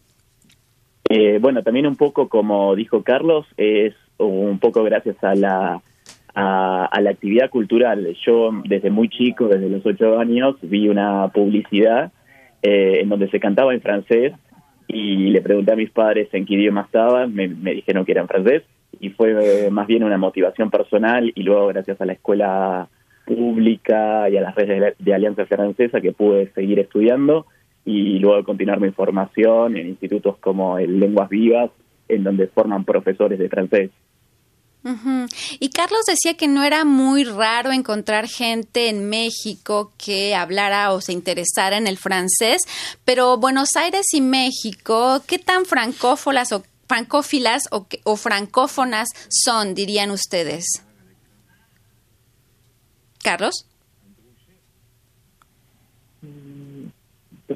[1.11, 5.81] Eh, bueno, también un poco como dijo Carlos, es un poco gracias a la,
[6.35, 8.15] a, la actividad cultural.
[8.27, 12.13] Yo desde muy chico, desde los ocho años, vi una publicidad
[12.63, 14.35] eh, en donde se cantaba en francés
[14.87, 18.29] y le pregunté a mis padres en qué idioma estaba, me, dijeron que era en
[18.29, 18.63] francés
[19.01, 22.89] y fue eh, más bien una motivación personal y luego gracias a la escuela
[23.27, 27.47] pública y a las redes de Alianza Francesa que pude seguir estudiando
[27.91, 31.71] y luego continuar mi formación en institutos como el Lenguas Vivas,
[32.09, 33.91] en donde forman profesores de francés.
[35.61, 41.01] Y Carlos decía que no era muy raro encontrar gente en México que hablara o
[41.01, 42.63] se interesara en el francés,
[43.05, 50.11] pero Buenos Aires y México, ¿qué tan francófonas o francófilas o, o francófonas son, dirían
[50.11, 50.65] ustedes?
[53.23, 53.68] Carlos.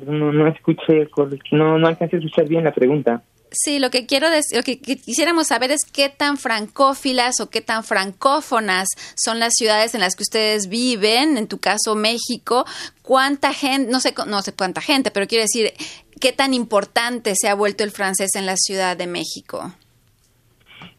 [0.06, 1.08] No, no escuché,
[1.52, 3.22] no, no alcancé a escuchar bien la pregunta.
[3.54, 7.60] Sí, lo que quiero decir, lo que quisiéramos saber es qué tan francófilas o qué
[7.60, 12.64] tan francófonas son las ciudades en las que ustedes viven, en tu caso México,
[13.02, 15.72] cuánta gente, no sé, no sé cuánta gente, pero quiero decir,
[16.18, 19.72] qué tan importante se ha vuelto el francés en la Ciudad de México.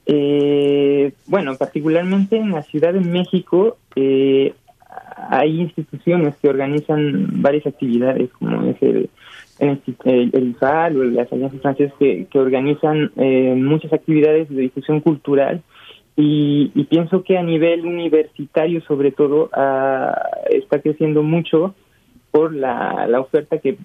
[0.06, 4.54] Eh, bueno, particularmente en la Ciudad de México, eh,
[5.15, 9.10] hay instituciones que organizan varias actividades, como es el,
[9.60, 15.62] el, IFAL o las alianzas francesas, que, organizan eh, muchas actividades de difusión cultural.
[16.15, 21.73] Y, pienso que a nivel universitario, sobre todo, ah, está creciendo mucho
[22.32, 23.78] por la, la oferta que,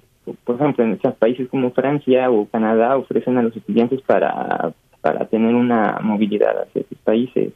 [0.44, 5.26] por ejemplo, en estos países como Francia o Canadá ofrecen a los estudiantes para, para
[5.26, 7.52] tener una movilidad hacia esos países.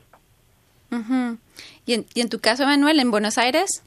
[1.87, 3.83] ¿Y, en, tu caso, Manuel, en Buenos Aires?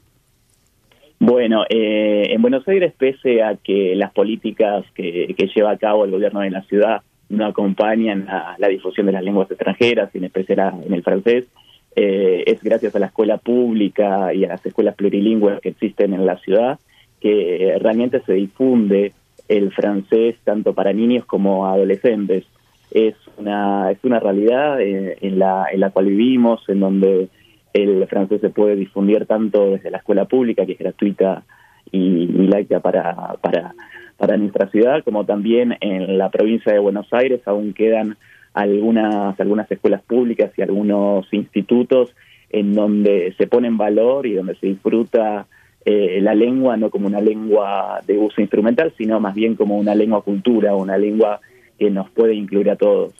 [1.18, 6.10] Bueno, eh, en Buenos Aires, pese a que las políticas que, lleva a cabo el
[6.10, 10.82] gobierno de la ciudad no acompañan a la difusión de las lenguas extranjeras, en especial
[10.84, 11.46] en el francés,
[11.94, 16.26] eh, es gracias a la escuela pública y a las escuelas plurilingües que existen en
[16.26, 16.78] la ciudad
[17.20, 19.12] que realmente se difunde
[19.48, 22.44] el francés tanto para niños como adolescentes
[22.90, 27.28] es una, es una realidad eh, en, la, en la cual vivimos, en donde
[27.72, 31.44] el francés se puede difundir tanto desde la escuela pública, que es gratuita
[31.90, 33.74] y, y laica para, para,
[34.16, 38.16] para nuestra ciudad, como también en la provincia de Buenos Aires aún quedan
[38.54, 42.14] algunas, algunas escuelas públicas y algunos institutos
[42.50, 45.46] en donde se pone en valor y donde se disfruta
[45.84, 49.94] eh, la lengua no como una lengua de uso instrumental, sino más bien como una
[49.94, 51.40] lengua cultura, una lengua
[51.78, 53.14] que nos puede incluir a todos.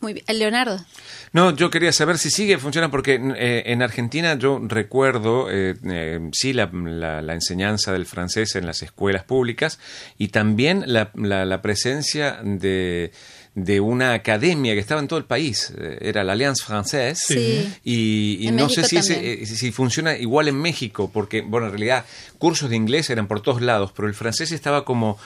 [0.00, 0.24] Muy bien.
[0.32, 0.78] Leonardo.
[1.32, 6.30] No, yo quería saber si sigue funcionando, porque eh, en Argentina yo recuerdo, eh, eh,
[6.32, 9.78] sí, la, la, enseñanza del francés en las escuelas públicas
[10.18, 13.12] y también la, la presencia de,
[13.54, 17.68] de una academia que estaba en todo el país, era la Alliance Française, sí.
[17.84, 22.06] y, no sé si, si funciona igual en México, porque, bueno, en realidad
[22.38, 25.18] cursos de inglés eran por todos lados, pero el francés estaba como...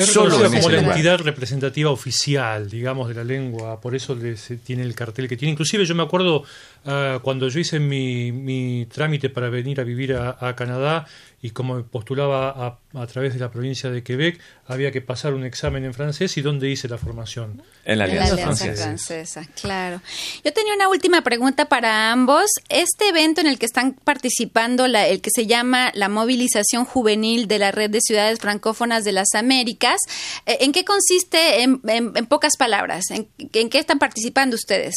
[0.00, 4.16] Es Solo como la entidad representativa oficial, digamos, de la lengua, por eso
[4.64, 5.52] tiene el cartel que tiene.
[5.52, 6.44] Inclusive yo me acuerdo
[6.86, 11.06] ah, cuando yo hice mi, mi, trámite para venir a vivir a, Canadá
[11.42, 15.44] y como postulaba a, a, través de la provincia de Quebec, había que pasar un
[15.44, 17.62] examen en francés y dónde hice la formación.
[17.86, 18.82] En la Alianza, Francesa.
[18.82, 19.48] Francesa.
[19.58, 20.02] Claro.
[20.44, 22.50] Yo tenía una última pregunta para ambos.
[22.68, 27.48] Este evento en el que están participando, la, el que se llama la movilización juvenil
[27.48, 29.98] de la red de ciudades francófonas de las Américas,
[30.44, 33.04] eh, ¿en qué consiste en, en, en pocas palabras?
[33.10, 34.94] ¿En, ¿En qué están participando ustedes?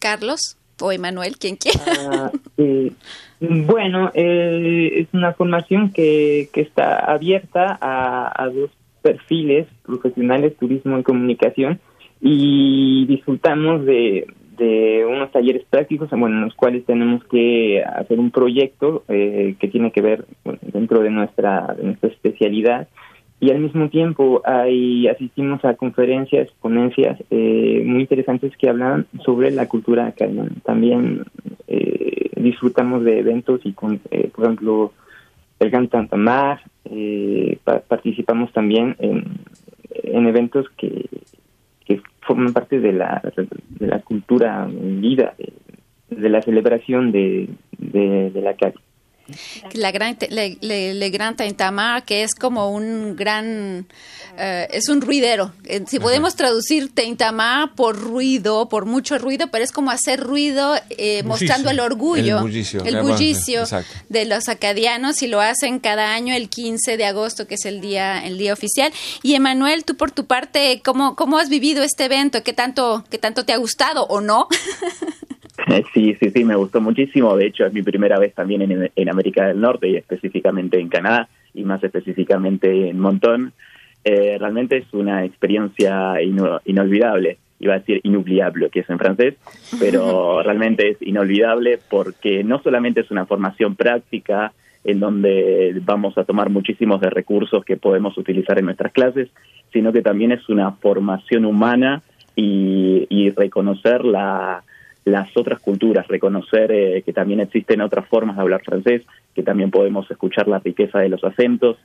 [0.00, 1.80] Carlos o Emanuel, quien quiera.
[2.10, 2.92] Ah, eh,
[3.40, 8.70] bueno, eh, es una formación que, que está abierta a, a, dos
[9.02, 11.80] perfiles profesionales, turismo y comunicación,
[12.20, 18.30] y disfrutamos de, de unos talleres prácticos bueno, en los cuales tenemos que hacer un
[18.30, 22.88] proyecto eh, que tiene que ver bueno, dentro de nuestra, de nuestra especialidad
[23.44, 29.50] y al mismo tiempo hay, asistimos a conferencias, ponencias eh, muy interesantes que hablan sobre
[29.50, 30.50] la cultura acadiana.
[30.64, 31.24] También
[31.68, 34.92] eh, disfrutamos de eventos y, con, eh, por ejemplo,
[35.58, 39.24] el Gran Tantamar, eh, pa participamos también en,
[39.90, 41.04] en eventos que,
[41.84, 43.20] que, forman parte de la,
[43.68, 45.52] de la cultura vida, de,
[46.16, 48.80] de la celebración de, de, de la calle
[49.72, 51.36] la gran le, le, le, Gran
[52.06, 53.86] que es como un gran
[54.36, 55.52] eh, es un ruidero.
[55.64, 60.74] Eh, si podemos traducir Tintamar por ruido por mucho ruido pero es como hacer ruido
[60.90, 63.62] eh, mostrando el orgullo el bullicio, el bullicio
[64.08, 67.80] de los acadianos y lo hacen cada año el 15 de agosto que es el
[67.80, 68.92] día el día oficial.
[69.22, 73.18] Y Emanuel tú por tu parte cómo cómo has vivido este evento qué tanto qué
[73.18, 74.48] tanto te ha gustado o no
[75.94, 77.36] Sí, sí, sí, me gustó muchísimo.
[77.36, 80.88] De hecho, es mi primera vez también en, en América del Norte y específicamente en
[80.88, 83.52] Canadá y más específicamente en Montón.
[84.04, 87.38] Eh, realmente es una experiencia ino inolvidable.
[87.60, 89.36] Iba a decir inoubliable, que es en francés,
[89.78, 96.24] pero realmente es inolvidable porque no solamente es una formación práctica en donde vamos a
[96.24, 99.30] tomar muchísimos de recursos que podemos utilizar en nuestras clases,
[99.72, 102.02] sino que también es una formación humana
[102.36, 104.62] y, y reconocer la,
[105.04, 109.02] las otras culturas, reconocer eh, que también existen otras formas de hablar francés,
[109.34, 111.76] que también podemos escuchar la riqueza de los acentos,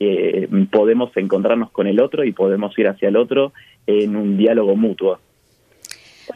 [0.00, 3.52] eh, podemos encontrarnos con el otro y podemos ir hacia el otro
[3.86, 5.18] en un diálogo mutuo.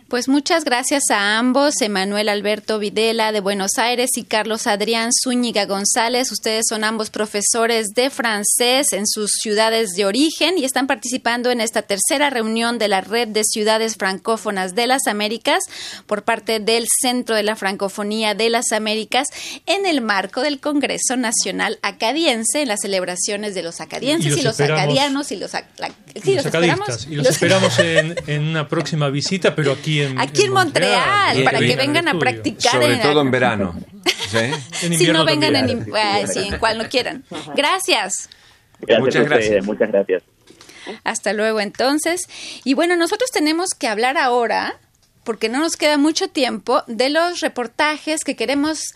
[0.09, 5.65] Pues muchas gracias a ambos, Emanuel Alberto Videla de Buenos Aires y Carlos Adrián Zúñiga
[5.67, 6.31] González.
[6.33, 11.61] Ustedes son ambos profesores de francés en sus ciudades de origen y están participando en
[11.61, 15.63] esta tercera reunión de la Red de Ciudades Francófonas de las Américas
[16.07, 19.29] por parte del Centro de la Francofonía de las Américas
[19.67, 24.59] en el marco del Congreso Nacional Acadiense en las celebraciones de los acadienses y los,
[24.59, 25.89] y los acadianos y los, la,
[26.23, 27.07] sí, los, los acadistas.
[27.09, 30.53] Y los, los esperamos en, en, una próxima visita, pero aquí en, aquí en, en
[30.53, 32.73] Montreal, Montreal para que vengan a practicar.
[32.73, 33.75] Sobre todo en verano.
[34.29, 34.97] ¿sí?
[34.97, 37.25] si no vengan en, eh, sí, en cual no quieran.
[37.55, 38.29] Gracias.
[38.81, 39.65] gracias muchas gracias.
[39.67, 40.23] Muchas gracias.
[41.05, 42.29] Hasta luego entonces.
[42.65, 44.79] Y bueno, nosotros tenemos que hablar ahora,
[45.25, 48.95] porque no nos queda mucho tiempo, de los reportajes que queremos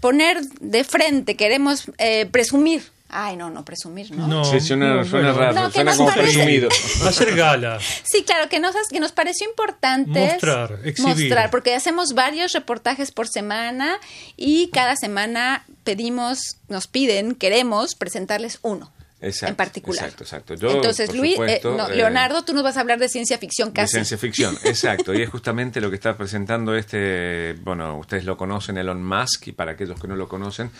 [0.00, 4.26] poner de frente, queremos eh, presumir Ay, no, no, presumir, ¿no?
[4.26, 5.52] no sí, suena, no, suena bueno.
[5.52, 6.34] raro, no, suena como parece...
[6.34, 6.68] presumido.
[7.06, 7.78] Hacer gala.
[7.80, 11.16] Sí, claro, que nos, que nos pareció importante mostrar, exhibir.
[11.16, 13.98] mostrar, porque hacemos varios reportajes por semana
[14.36, 18.92] y cada semana pedimos, nos piden, queremos presentarles uno.
[19.20, 20.04] Exacto, en particular.
[20.04, 20.54] Exacto, exacto.
[20.54, 23.72] Yo, Entonces, Luis, supuesto, eh, no, Leonardo, tú nos vas a hablar de ciencia ficción
[23.72, 23.86] casi.
[23.86, 25.12] De ciencia ficción, exacto.
[25.12, 29.52] y es justamente lo que está presentando este, bueno, ustedes lo conocen, Elon Musk, y
[29.52, 30.70] para aquellos que no lo conocen,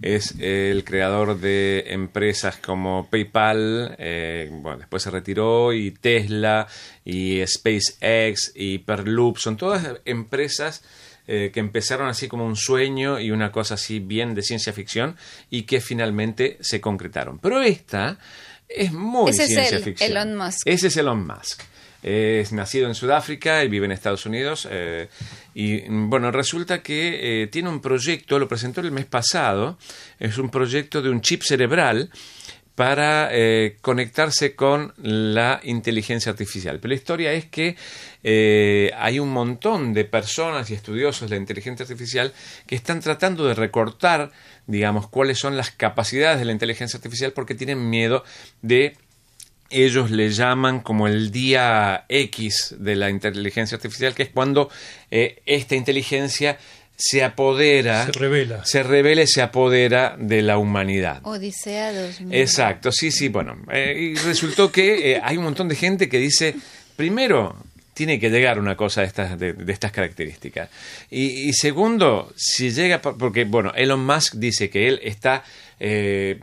[0.00, 6.66] es el creador de empresas como PayPal, eh, bueno, después se retiró, y Tesla,
[7.04, 10.82] y SpaceX, y Hyperloop, son todas empresas
[11.30, 15.14] eh, que empezaron así como un sueño y una cosa así bien de ciencia ficción
[15.50, 17.38] y que finalmente se concretaron.
[17.38, 18.18] Pero esta
[18.66, 20.10] es muy Ese ciencia es el, ficción.
[20.10, 20.62] Elon Musk.
[20.64, 21.62] Ese es Elon Musk.
[22.02, 24.66] Es nacido en Sudáfrica y vive en Estados Unidos.
[24.70, 25.08] Eh,
[25.52, 29.78] y bueno, resulta que eh, tiene un proyecto, lo presentó el mes pasado,
[30.18, 32.10] es un proyecto de un chip cerebral
[32.78, 36.78] para eh, conectarse con la inteligencia artificial.
[36.78, 37.74] Pero la historia es que
[38.22, 42.32] eh, hay un montón de personas y estudiosos de la inteligencia artificial
[42.68, 44.30] que están tratando de recortar,
[44.68, 48.22] digamos, cuáles son las capacidades de la inteligencia artificial porque tienen miedo
[48.62, 48.96] de
[49.70, 54.70] ellos le llaman como el día X de la inteligencia artificial, que es cuando
[55.10, 56.58] eh, esta inteligencia
[56.98, 58.64] se apodera, se revela.
[58.64, 61.20] se revela y se apodera de la humanidad.
[61.22, 62.34] Odisea 2000.
[62.34, 63.56] Exacto, sí, sí, bueno.
[63.70, 66.56] Eh, y resultó que eh, hay un montón de gente que dice,
[66.96, 67.56] primero,
[67.94, 70.70] tiene que llegar una cosa de estas, de, de estas características.
[71.08, 75.44] Y, y, segundo, si llega, porque bueno, Elon Musk dice que él está
[75.78, 76.38] eh,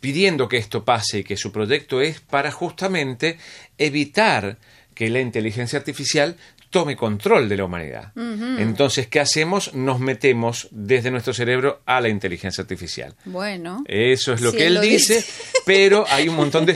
[0.00, 3.38] pidiendo que esto pase y que su proyecto es para justamente
[3.78, 4.58] evitar
[4.94, 6.36] que la inteligencia artificial
[6.76, 8.12] tome control de la humanidad.
[8.58, 9.72] Entonces, ¿qué hacemos?
[9.72, 13.14] Nos metemos desde nuestro cerebro a la inteligencia artificial.
[13.24, 13.82] Bueno.
[13.88, 15.24] Eso es lo que él, dice,
[15.64, 16.72] pero hay un montón de,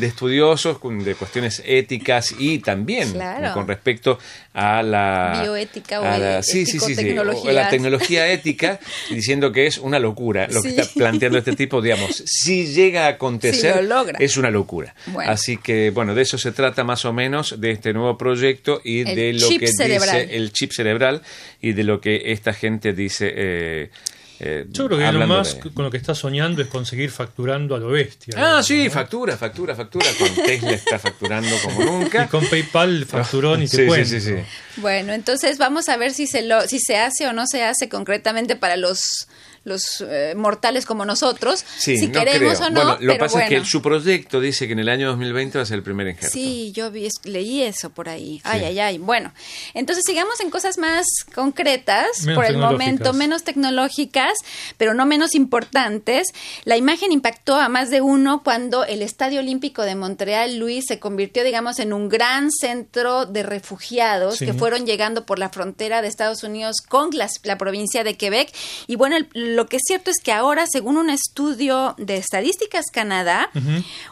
[0.00, 3.12] estudiosos de cuestiones éticas y también
[3.52, 4.18] con respecto
[4.54, 6.94] a la bioética o la, sí, sí, sí,
[7.44, 8.80] la tecnología ética
[9.10, 13.08] diciendo que es una locura lo que está planteando este tipo, digamos, si llega a
[13.10, 13.86] acontecer
[14.18, 14.94] es una locura.
[15.26, 19.04] Así que bueno, de eso se trata más o menos de este nuevo proyecto y
[19.04, 21.22] de lo que dice el chip cerebral
[21.60, 23.90] y de lo que esta gente dice eh,
[24.44, 27.78] eh, Yo creo que lo más con lo que está soñando es conseguir facturando a
[27.78, 28.34] lo bestia.
[28.36, 30.06] Ah, sí, factura, factura, factura.
[30.18, 32.24] Con Tesla está facturando como nunca.
[32.24, 34.34] Y con PayPal facturó ni te sí, Sí, sí,
[34.78, 37.88] Bueno, entonces vamos a ver si se, lo, si se hace o no se hace
[37.88, 39.28] concretamente para los
[39.64, 42.84] los eh, mortales como nosotros, si queremos o no.
[42.84, 45.62] Bueno, lo que pasa es que su proyecto dice que en el año 2020 va
[45.62, 46.32] a ser el primer ejército.
[46.32, 48.40] Sí, yo vi, leí eso por ahí.
[48.44, 48.98] Ay, ay, ay.
[48.98, 49.32] Bueno,
[49.74, 54.34] entonces sigamos en cosas más concretas, por el momento, menos tecnológicas,
[54.76, 56.28] pero no menos importantes.
[56.64, 60.98] La imagen impactó a más de uno cuando el Estadio Olímpico de Montreal, Luis, se
[60.98, 66.08] convirtió, digamos, en un gran centro de refugiados que fueron llegando por la frontera de
[66.08, 68.52] Estados Unidos con la, la provincia de Quebec.
[68.86, 72.86] Y bueno, el, lo que es cierto es que ahora, según un estudio de Estadísticas
[72.92, 73.50] Canadá,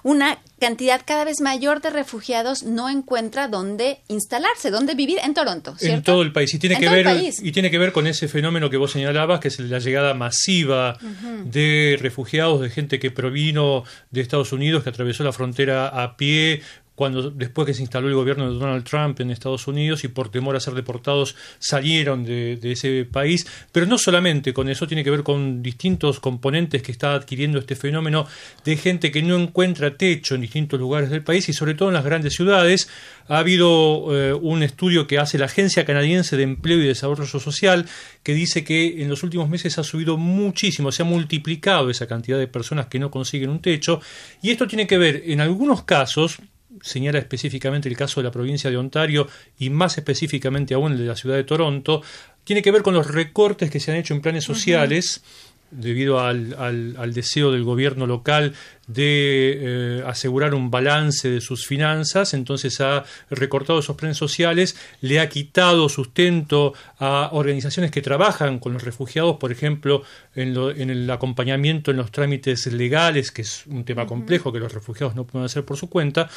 [0.02, 5.74] una cantidad cada vez mayor de refugiados no encuentra dónde instalarse, dónde vivir en Toronto.
[5.80, 6.52] En todo el país.
[6.54, 7.06] Y tiene, que ver,
[7.42, 10.98] y tiene que ver con ese fenómeno que vos señalabas, que es la llegada masiva
[11.44, 16.62] de refugiados, de gente que provino de Estados Unidos, que atravesó la frontera a pie
[17.00, 20.28] cuando después que se instaló el gobierno de Donald Trump en Estados Unidos y por
[20.28, 23.46] temor a ser deportados salieron de, ese país.
[23.72, 27.74] Pero no solamente con eso, tiene que ver con distintos componentes que está adquiriendo este
[27.74, 28.26] fenómeno
[28.66, 31.94] de gente que no encuentra techo en distintos lugares del país y sobre todo en
[31.94, 32.90] las grandes ciudades.
[33.28, 37.86] Ha habido eh, un estudio que hace la Agencia Canadiense de Empleo y Desarrollo Social
[38.22, 42.38] que dice que en los últimos meses ha subido muchísimo, se ha multiplicado esa cantidad
[42.38, 44.02] de personas que no consiguen un techo
[44.42, 46.40] y esto tiene que ver en algunos casos
[46.82, 51.04] señala específicamente el caso de la provincia de Ontario y más específicamente aún el de
[51.04, 52.02] la ciudad de Toronto,
[52.44, 55.22] tiene que ver con los recortes que se han hecho en planes sociales.
[55.70, 58.54] debido al, al, deseo del gobierno local
[58.92, 65.20] de eh, asegurar un balance de sus finanzas, entonces ha recortado esos planes sociales, le
[65.20, 70.02] ha quitado sustento a organizaciones que trabajan con los refugiados, por ejemplo,
[70.34, 74.72] en, en el acompañamiento en los trámites legales, que es un tema complejo que los
[74.72, 76.28] refugiados no pueden hacer por su cuenta,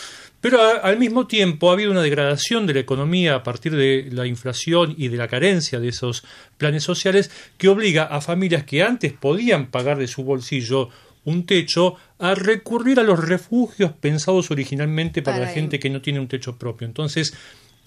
[0.42, 4.28] pero al mismo tiempo ha habido una degradación de la economía a partir de la
[4.28, 6.24] inflación y de la carencia de esos
[6.58, 10.90] planes sociales que obliga a familias que antes podían pagar de su bolsillo
[11.26, 16.20] un techo a recurrir a los refugios pensados originalmente para, la gente que no tiene
[16.20, 16.88] un techo propio.
[16.88, 17.34] Entonces,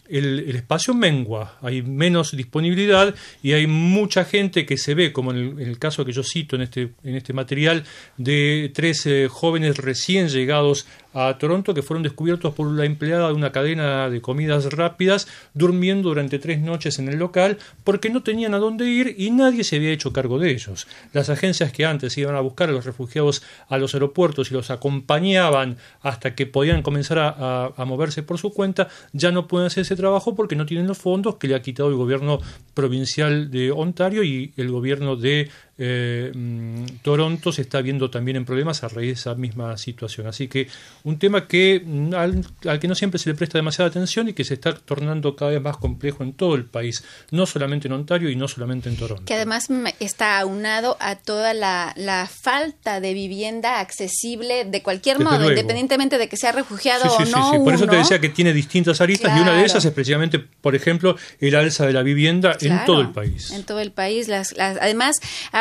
[0.09, 5.59] el, espacio mengua, hay menos disponibilidad y hay mucha gente que se ve, como en
[5.59, 7.84] el, caso que yo cito en este, en este material,
[8.16, 10.87] de tres eh, jóvenes recién llegados
[11.17, 16.11] a Toronto que fueron descubiertos por la empleada de una cadena de comidas rápidas durmiendo
[16.11, 19.77] durante tres noches en el local porque no tenían a dónde ir y nadie se
[19.77, 20.87] había hecho cargo de ellos.
[21.14, 24.71] Las agencias que antes iban a buscar a los refugiados a los aeropuertos y los
[24.71, 29.97] acompañaban hasta que podían comenzar a, moverse por su cuenta, ya no pueden hacer ese
[29.97, 32.41] trabajo porque no tienen los fondos que le ha quitado el gobierno
[32.75, 35.49] provincial de Ontario y el gobierno de
[35.79, 40.27] eh, mm, Toronto se está viendo también en problemas a raíz de esa misma situación.
[40.27, 40.68] Así que
[41.05, 41.85] un tema que
[42.16, 45.51] al, que no siempre se le presta demasiada atención y que se está tornando cada
[45.51, 48.97] vez más complejo en todo el país, no solamente en Ontario y no solamente en
[48.97, 49.24] Toronto.
[49.27, 49.68] Que además
[50.01, 51.95] está aunado a toda la,
[52.27, 57.64] falta de vivienda accesible de cualquier modo, independientemente de que sea refugiado o no.
[57.64, 60.74] Por eso te decía que tiene distintas aristas y una de esas es precisamente, por
[60.74, 63.51] ejemplo, el alza de la vivienda en todo el país.
[63.51, 64.29] En todo el país.
[64.29, 65.16] Las, además,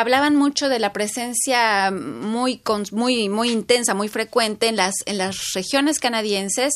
[0.06, 5.52] hablaban mucho de la presencia muy, muy, muy intensa, muy frecuente en las, en las
[5.52, 6.74] regiones canadienses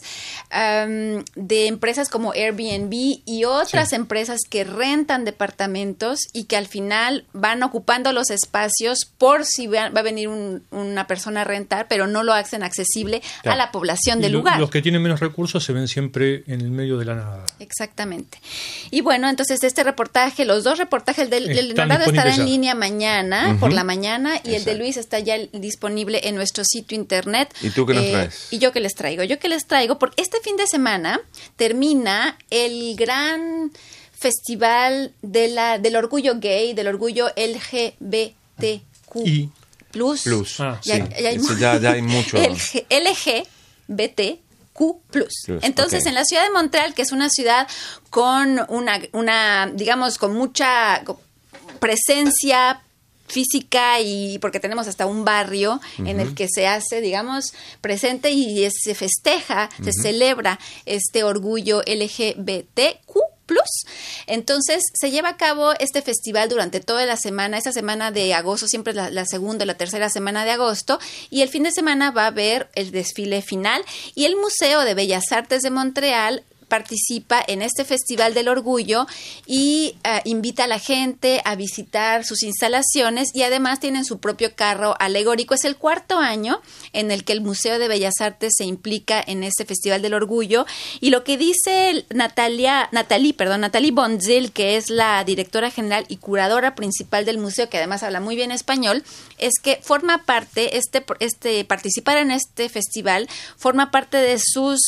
[0.51, 2.93] de empresas como Airbnb
[3.25, 9.45] y otras empresas que rentan departamentos y que al final van ocupando los espacios por
[9.45, 13.71] si va, a venir una persona a rentar, pero no lo hacen accesible a la
[13.71, 14.59] población del lugar.
[14.59, 17.45] Los que tienen menos recursos se ven siempre en el medio de la nada.
[17.61, 18.39] Exactamente.
[18.91, 22.45] Y bueno, entonces este reportaje, los dos reportajes del, del Están Leonardo estará en ya.
[22.45, 24.75] línea mañana, por la mañana, y el de.
[24.75, 27.55] Luis está ya disponible en nuestro sitio internet.
[27.63, 28.47] Eh, ¿Y tú qué nos traes?
[28.51, 29.23] Y yo que les traigo.
[29.25, 31.21] Yo que les traigo, porque este fin de semana
[31.57, 33.71] termina el gran
[34.19, 39.27] festival de la, del orgullo gay, del orgullo LGBTQ.
[39.27, 39.51] Y-
[39.91, 40.23] Plus.
[40.23, 40.93] Plus, Ah, sí.
[40.93, 42.37] Ese ya- ya hay mucho.
[42.91, 44.39] LGBTQ+.
[45.11, 47.69] Plus, Entonces, en la ciudad de Montreal, que es una ciudad
[48.09, 51.03] con una, una digamos, con mucha
[51.81, 52.83] presencia
[53.31, 58.69] física y porque tenemos hasta un barrio en el que se hace, digamos, presente y
[58.71, 63.19] se festeja, se celebra este orgullo LGBTQ+.
[64.27, 68.69] Entonces, se lleva a cabo este festival durante toda la semana, esa semana de agosto,
[68.69, 70.99] siempre la, la segunda y la tercera semana de agosto,
[71.31, 73.85] y el fin de semana va a haber el desfile final
[74.15, 79.07] y el Museo de Bellas Artes de Montreal participa en este Festival del Orgullo
[79.45, 84.55] y eh, invita a la gente a visitar sus instalaciones y además tienen su propio
[84.55, 85.53] carro alegórico.
[85.53, 86.63] Es el cuarto año
[86.95, 90.65] en el que el Museo de Bellas Artes se implica en este Festival del Orgullo
[91.01, 96.17] y lo que dice Natalia, Natalie, perdón, Natalie Bonzil, que es la directora general y
[96.17, 99.03] curadora principal del museo, que además habla muy bien español,
[99.39, 104.79] es que forma parte, este, este participar en este festival forma parte de sus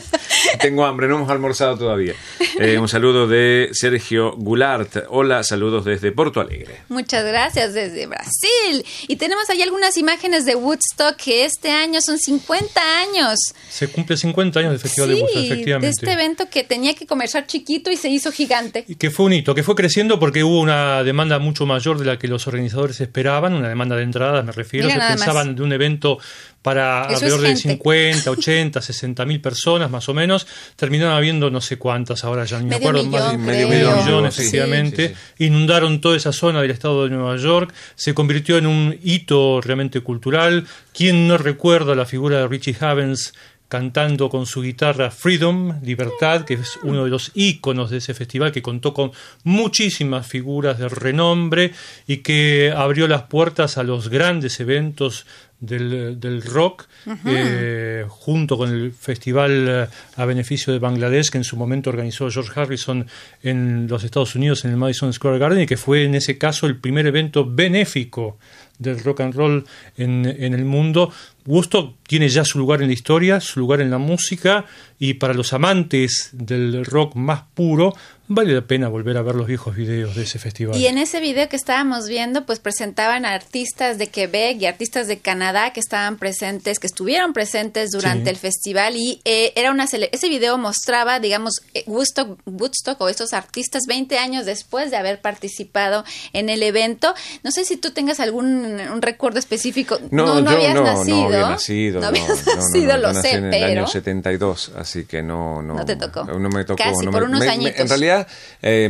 [0.59, 2.13] Tengo hambre, no hemos almorzado todavía.
[2.59, 4.97] Eh, un saludo de Sergio Goulart.
[5.09, 6.81] Hola, saludos desde Porto Alegre.
[6.89, 8.85] Muchas gracias desde Brasil.
[9.07, 13.39] Y tenemos ahí algunas imágenes de Woodstock que este año son 50 años.
[13.69, 15.85] Se cumple 50 años del Festival de Woodstock, efectivamente.
[15.87, 18.85] de este evento que tenía que comenzar chiquito y se hizo gigante.
[18.87, 22.05] Y que fue un hito, que fue creciendo porque hubo una demanda mucho mayor de
[22.05, 24.87] la que los organizadores esperaban, una demanda de entradas, me refiero.
[24.87, 25.15] Mira Se más.
[25.17, 26.19] pensaban de un evento
[26.63, 27.69] para Eso es alrededor de gente.
[27.69, 30.47] 50, 80, 60 mil personas más o menos.
[30.75, 34.31] Terminaron habiendo no sé cuántas, ahora ya ni me acuerdo, más de medio, medio millón,
[34.31, 35.09] Sí, efectivamente.
[35.09, 35.45] sí, sí.
[35.45, 37.73] Inundaron toda esa zona del estado de Nueva York.
[37.95, 40.65] Se convirtió en un hito realmente cultural.
[40.93, 43.33] ¿Quién no recuerda la figura de Richie Havens?
[43.73, 48.51] cantando con su guitarra Freedom, Libertad, que es uno de los íconos de ese festival,
[48.51, 49.11] que contó con
[49.45, 51.71] muchísimas figuras de renombre
[52.05, 55.25] y que abrió las puertas a los grandes eventos
[55.63, 56.87] del, del rock,
[57.25, 59.87] eh, junto con el festival eh,
[60.17, 63.07] a beneficio de Bangladesh, que en su momento organizó George Harrison
[63.41, 66.67] en los Estados Unidos, en el Madison Square Garden, y que fue en ese caso
[66.67, 68.37] el primer evento benéfico
[68.77, 71.13] del rock and roll en, en el mundo.
[71.45, 74.65] Woodstock tiene ya su lugar en la historia, su lugar en la música
[74.99, 77.93] y para los amantes del rock más puro
[78.27, 80.77] vale la pena volver a ver los viejos videos de ese festival.
[80.77, 85.07] Y en ese video que estábamos viendo, pues presentaban a artistas de Quebec y artistas
[85.07, 88.29] de Canadá que estaban presentes, que estuvieron presentes durante Sí.
[88.29, 93.09] el festival y eh, era una cele- ese video mostraba, digamos, eh, Woodstock, Woodstock o
[93.09, 97.13] estos artistas 20 años después de haber participado en el evento.
[97.43, 98.43] No sé si tú tengas algún
[98.79, 99.99] un recuerdo específico.
[100.11, 101.15] No, no, yo habías no, nacido.
[101.17, 101.95] no había nacido.
[101.95, 104.71] No no, habías no, no, nacido, no, lo yo nací sé, en el año 72,
[104.77, 105.61] así que no...
[105.61, 106.23] No, No te tocó.
[106.23, 106.77] No me tocó.
[106.83, 107.79] Casi, no por me- unos me- me- añitos.
[107.79, 108.12] en realidad,
[108.61, 108.89] eh,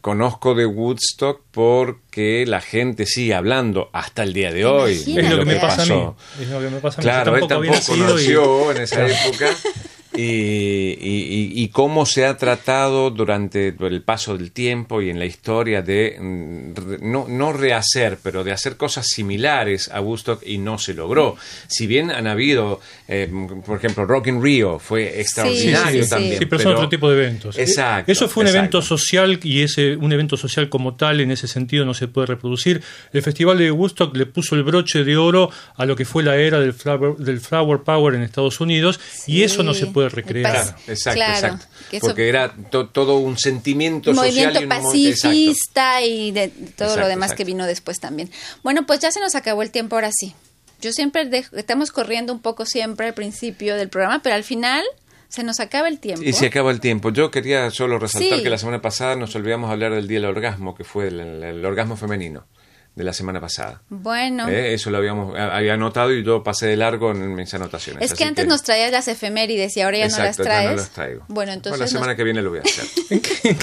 [0.00, 4.92] conozco de Woodstock porque la gente sigue hablando hasta el día de hoy.
[4.94, 5.90] Es lo que me que pasa a mí.
[5.90, 6.16] pasó.
[6.40, 7.02] Es lo que me pasa a mí.
[7.04, 9.46] Claro, Yo él tampoco tampoco nacido y- nació en esa época.
[10.16, 15.18] Y, y- y- y cómo se ha tratado durante el paso del tiempo y en
[15.18, 16.72] la historia de mm,
[17.10, 21.36] no, no rehacer, pero de hacer cosas similares a Woodstock y no se logró.
[21.66, 23.28] Si bien han habido, eh,
[23.66, 26.10] por ejemplo, Rock in Rio fue extraordinario sí, sí.
[26.10, 26.38] también.
[26.38, 27.58] Sí, pero son otro tipo de eventos.
[27.58, 28.12] Exacto.
[28.12, 28.78] Eso fue un exacto.
[28.78, 32.28] evento social y ese un evento social como tal en ese sentido no se puede
[32.28, 32.82] reproducir.
[33.12, 36.36] El Festival de Woodstock le puso el broche de oro a lo que fue la
[36.36, 40.22] era del flower, del flower power en Estados Unidos y eso no se puede puede
[40.22, 40.52] recrear.
[40.52, 41.66] Claro, exacto, Claro, exacto.
[42.00, 45.28] Porque era to- todo un sentimiento movimiento social y un movimiento- exacto.
[45.28, 47.36] pacifista y de todo lo demás exacto.
[47.38, 48.30] que vino después también.
[48.62, 50.34] Bueno, pues ya se nos acabó el tiempo ahora sí.
[50.80, 54.84] Yo siempre dejo- estamos corriendo un poco siempre al principio del programa, pero al final
[55.28, 56.22] se nos acaba el tiempo.
[56.22, 57.10] Y se acaba el tiempo.
[57.10, 58.42] Yo quería solo resaltar Sí.
[58.44, 61.42] que la semana pasada nos olvidamos hablar del Día del Orgasmo, que fue el, el-
[61.42, 62.46] el orgasmo femenino
[62.94, 63.82] de la semana pasada.
[63.88, 68.02] Bueno, Eh, Eso lo habíamos había anotado y yo pasé de largo en mis anotaciones.
[68.10, 70.70] es que antes nos traías las efemérides y ahora ya no las ya traes.
[70.70, 71.24] no las traigo.
[71.28, 72.84] Bueno, entonces la semana nos- que viene lo voy a hacer.
[73.10, 73.56] ¿En qué,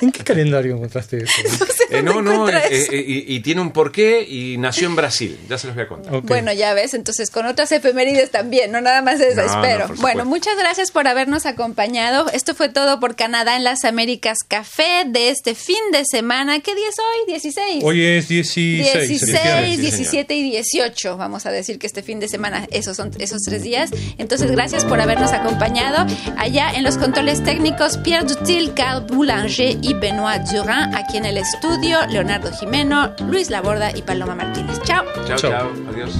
[0.00, 1.32] en qué calendario encontraste eso?
[1.90, 2.92] Eh, no, no, eh, eso?
[2.92, 5.38] eh, y, y tiene un porqué y nació en Brasil.
[5.48, 6.20] Ya se los voy a contar.
[6.20, 9.88] Bueno, ya ves, entonces con otras efemérides también, no nada más esa, No, espero.
[9.96, 12.28] bueno, muchas gracias por habernos acompañado.
[12.30, 16.60] Esto fue todo por Canadá en las Américas Café de este fin de semana.
[16.60, 17.32] ¿Qué día es hoy?
[17.32, 17.82] 16.
[17.82, 18.77] Hoy es 16.
[18.82, 19.76] 16, felicidades.
[19.76, 21.16] sí, 17 y 18.
[21.16, 23.90] Vamos a decir que este fin de semana esos son esos tres días.
[24.18, 26.06] Entonces, gracias por habernos acompañado.
[26.36, 30.94] Allá en los controles técnicos, Pierre Dutil, Carl Boulanger y Benoit Durand.
[30.94, 34.80] Aquí en el estudio, Leonardo Jimeno, Luis Laborda y Paloma Martínez.
[34.84, 35.04] Chao.
[35.26, 35.50] Chao, Chao.
[35.50, 35.72] chao.
[35.90, 36.12] Adiós.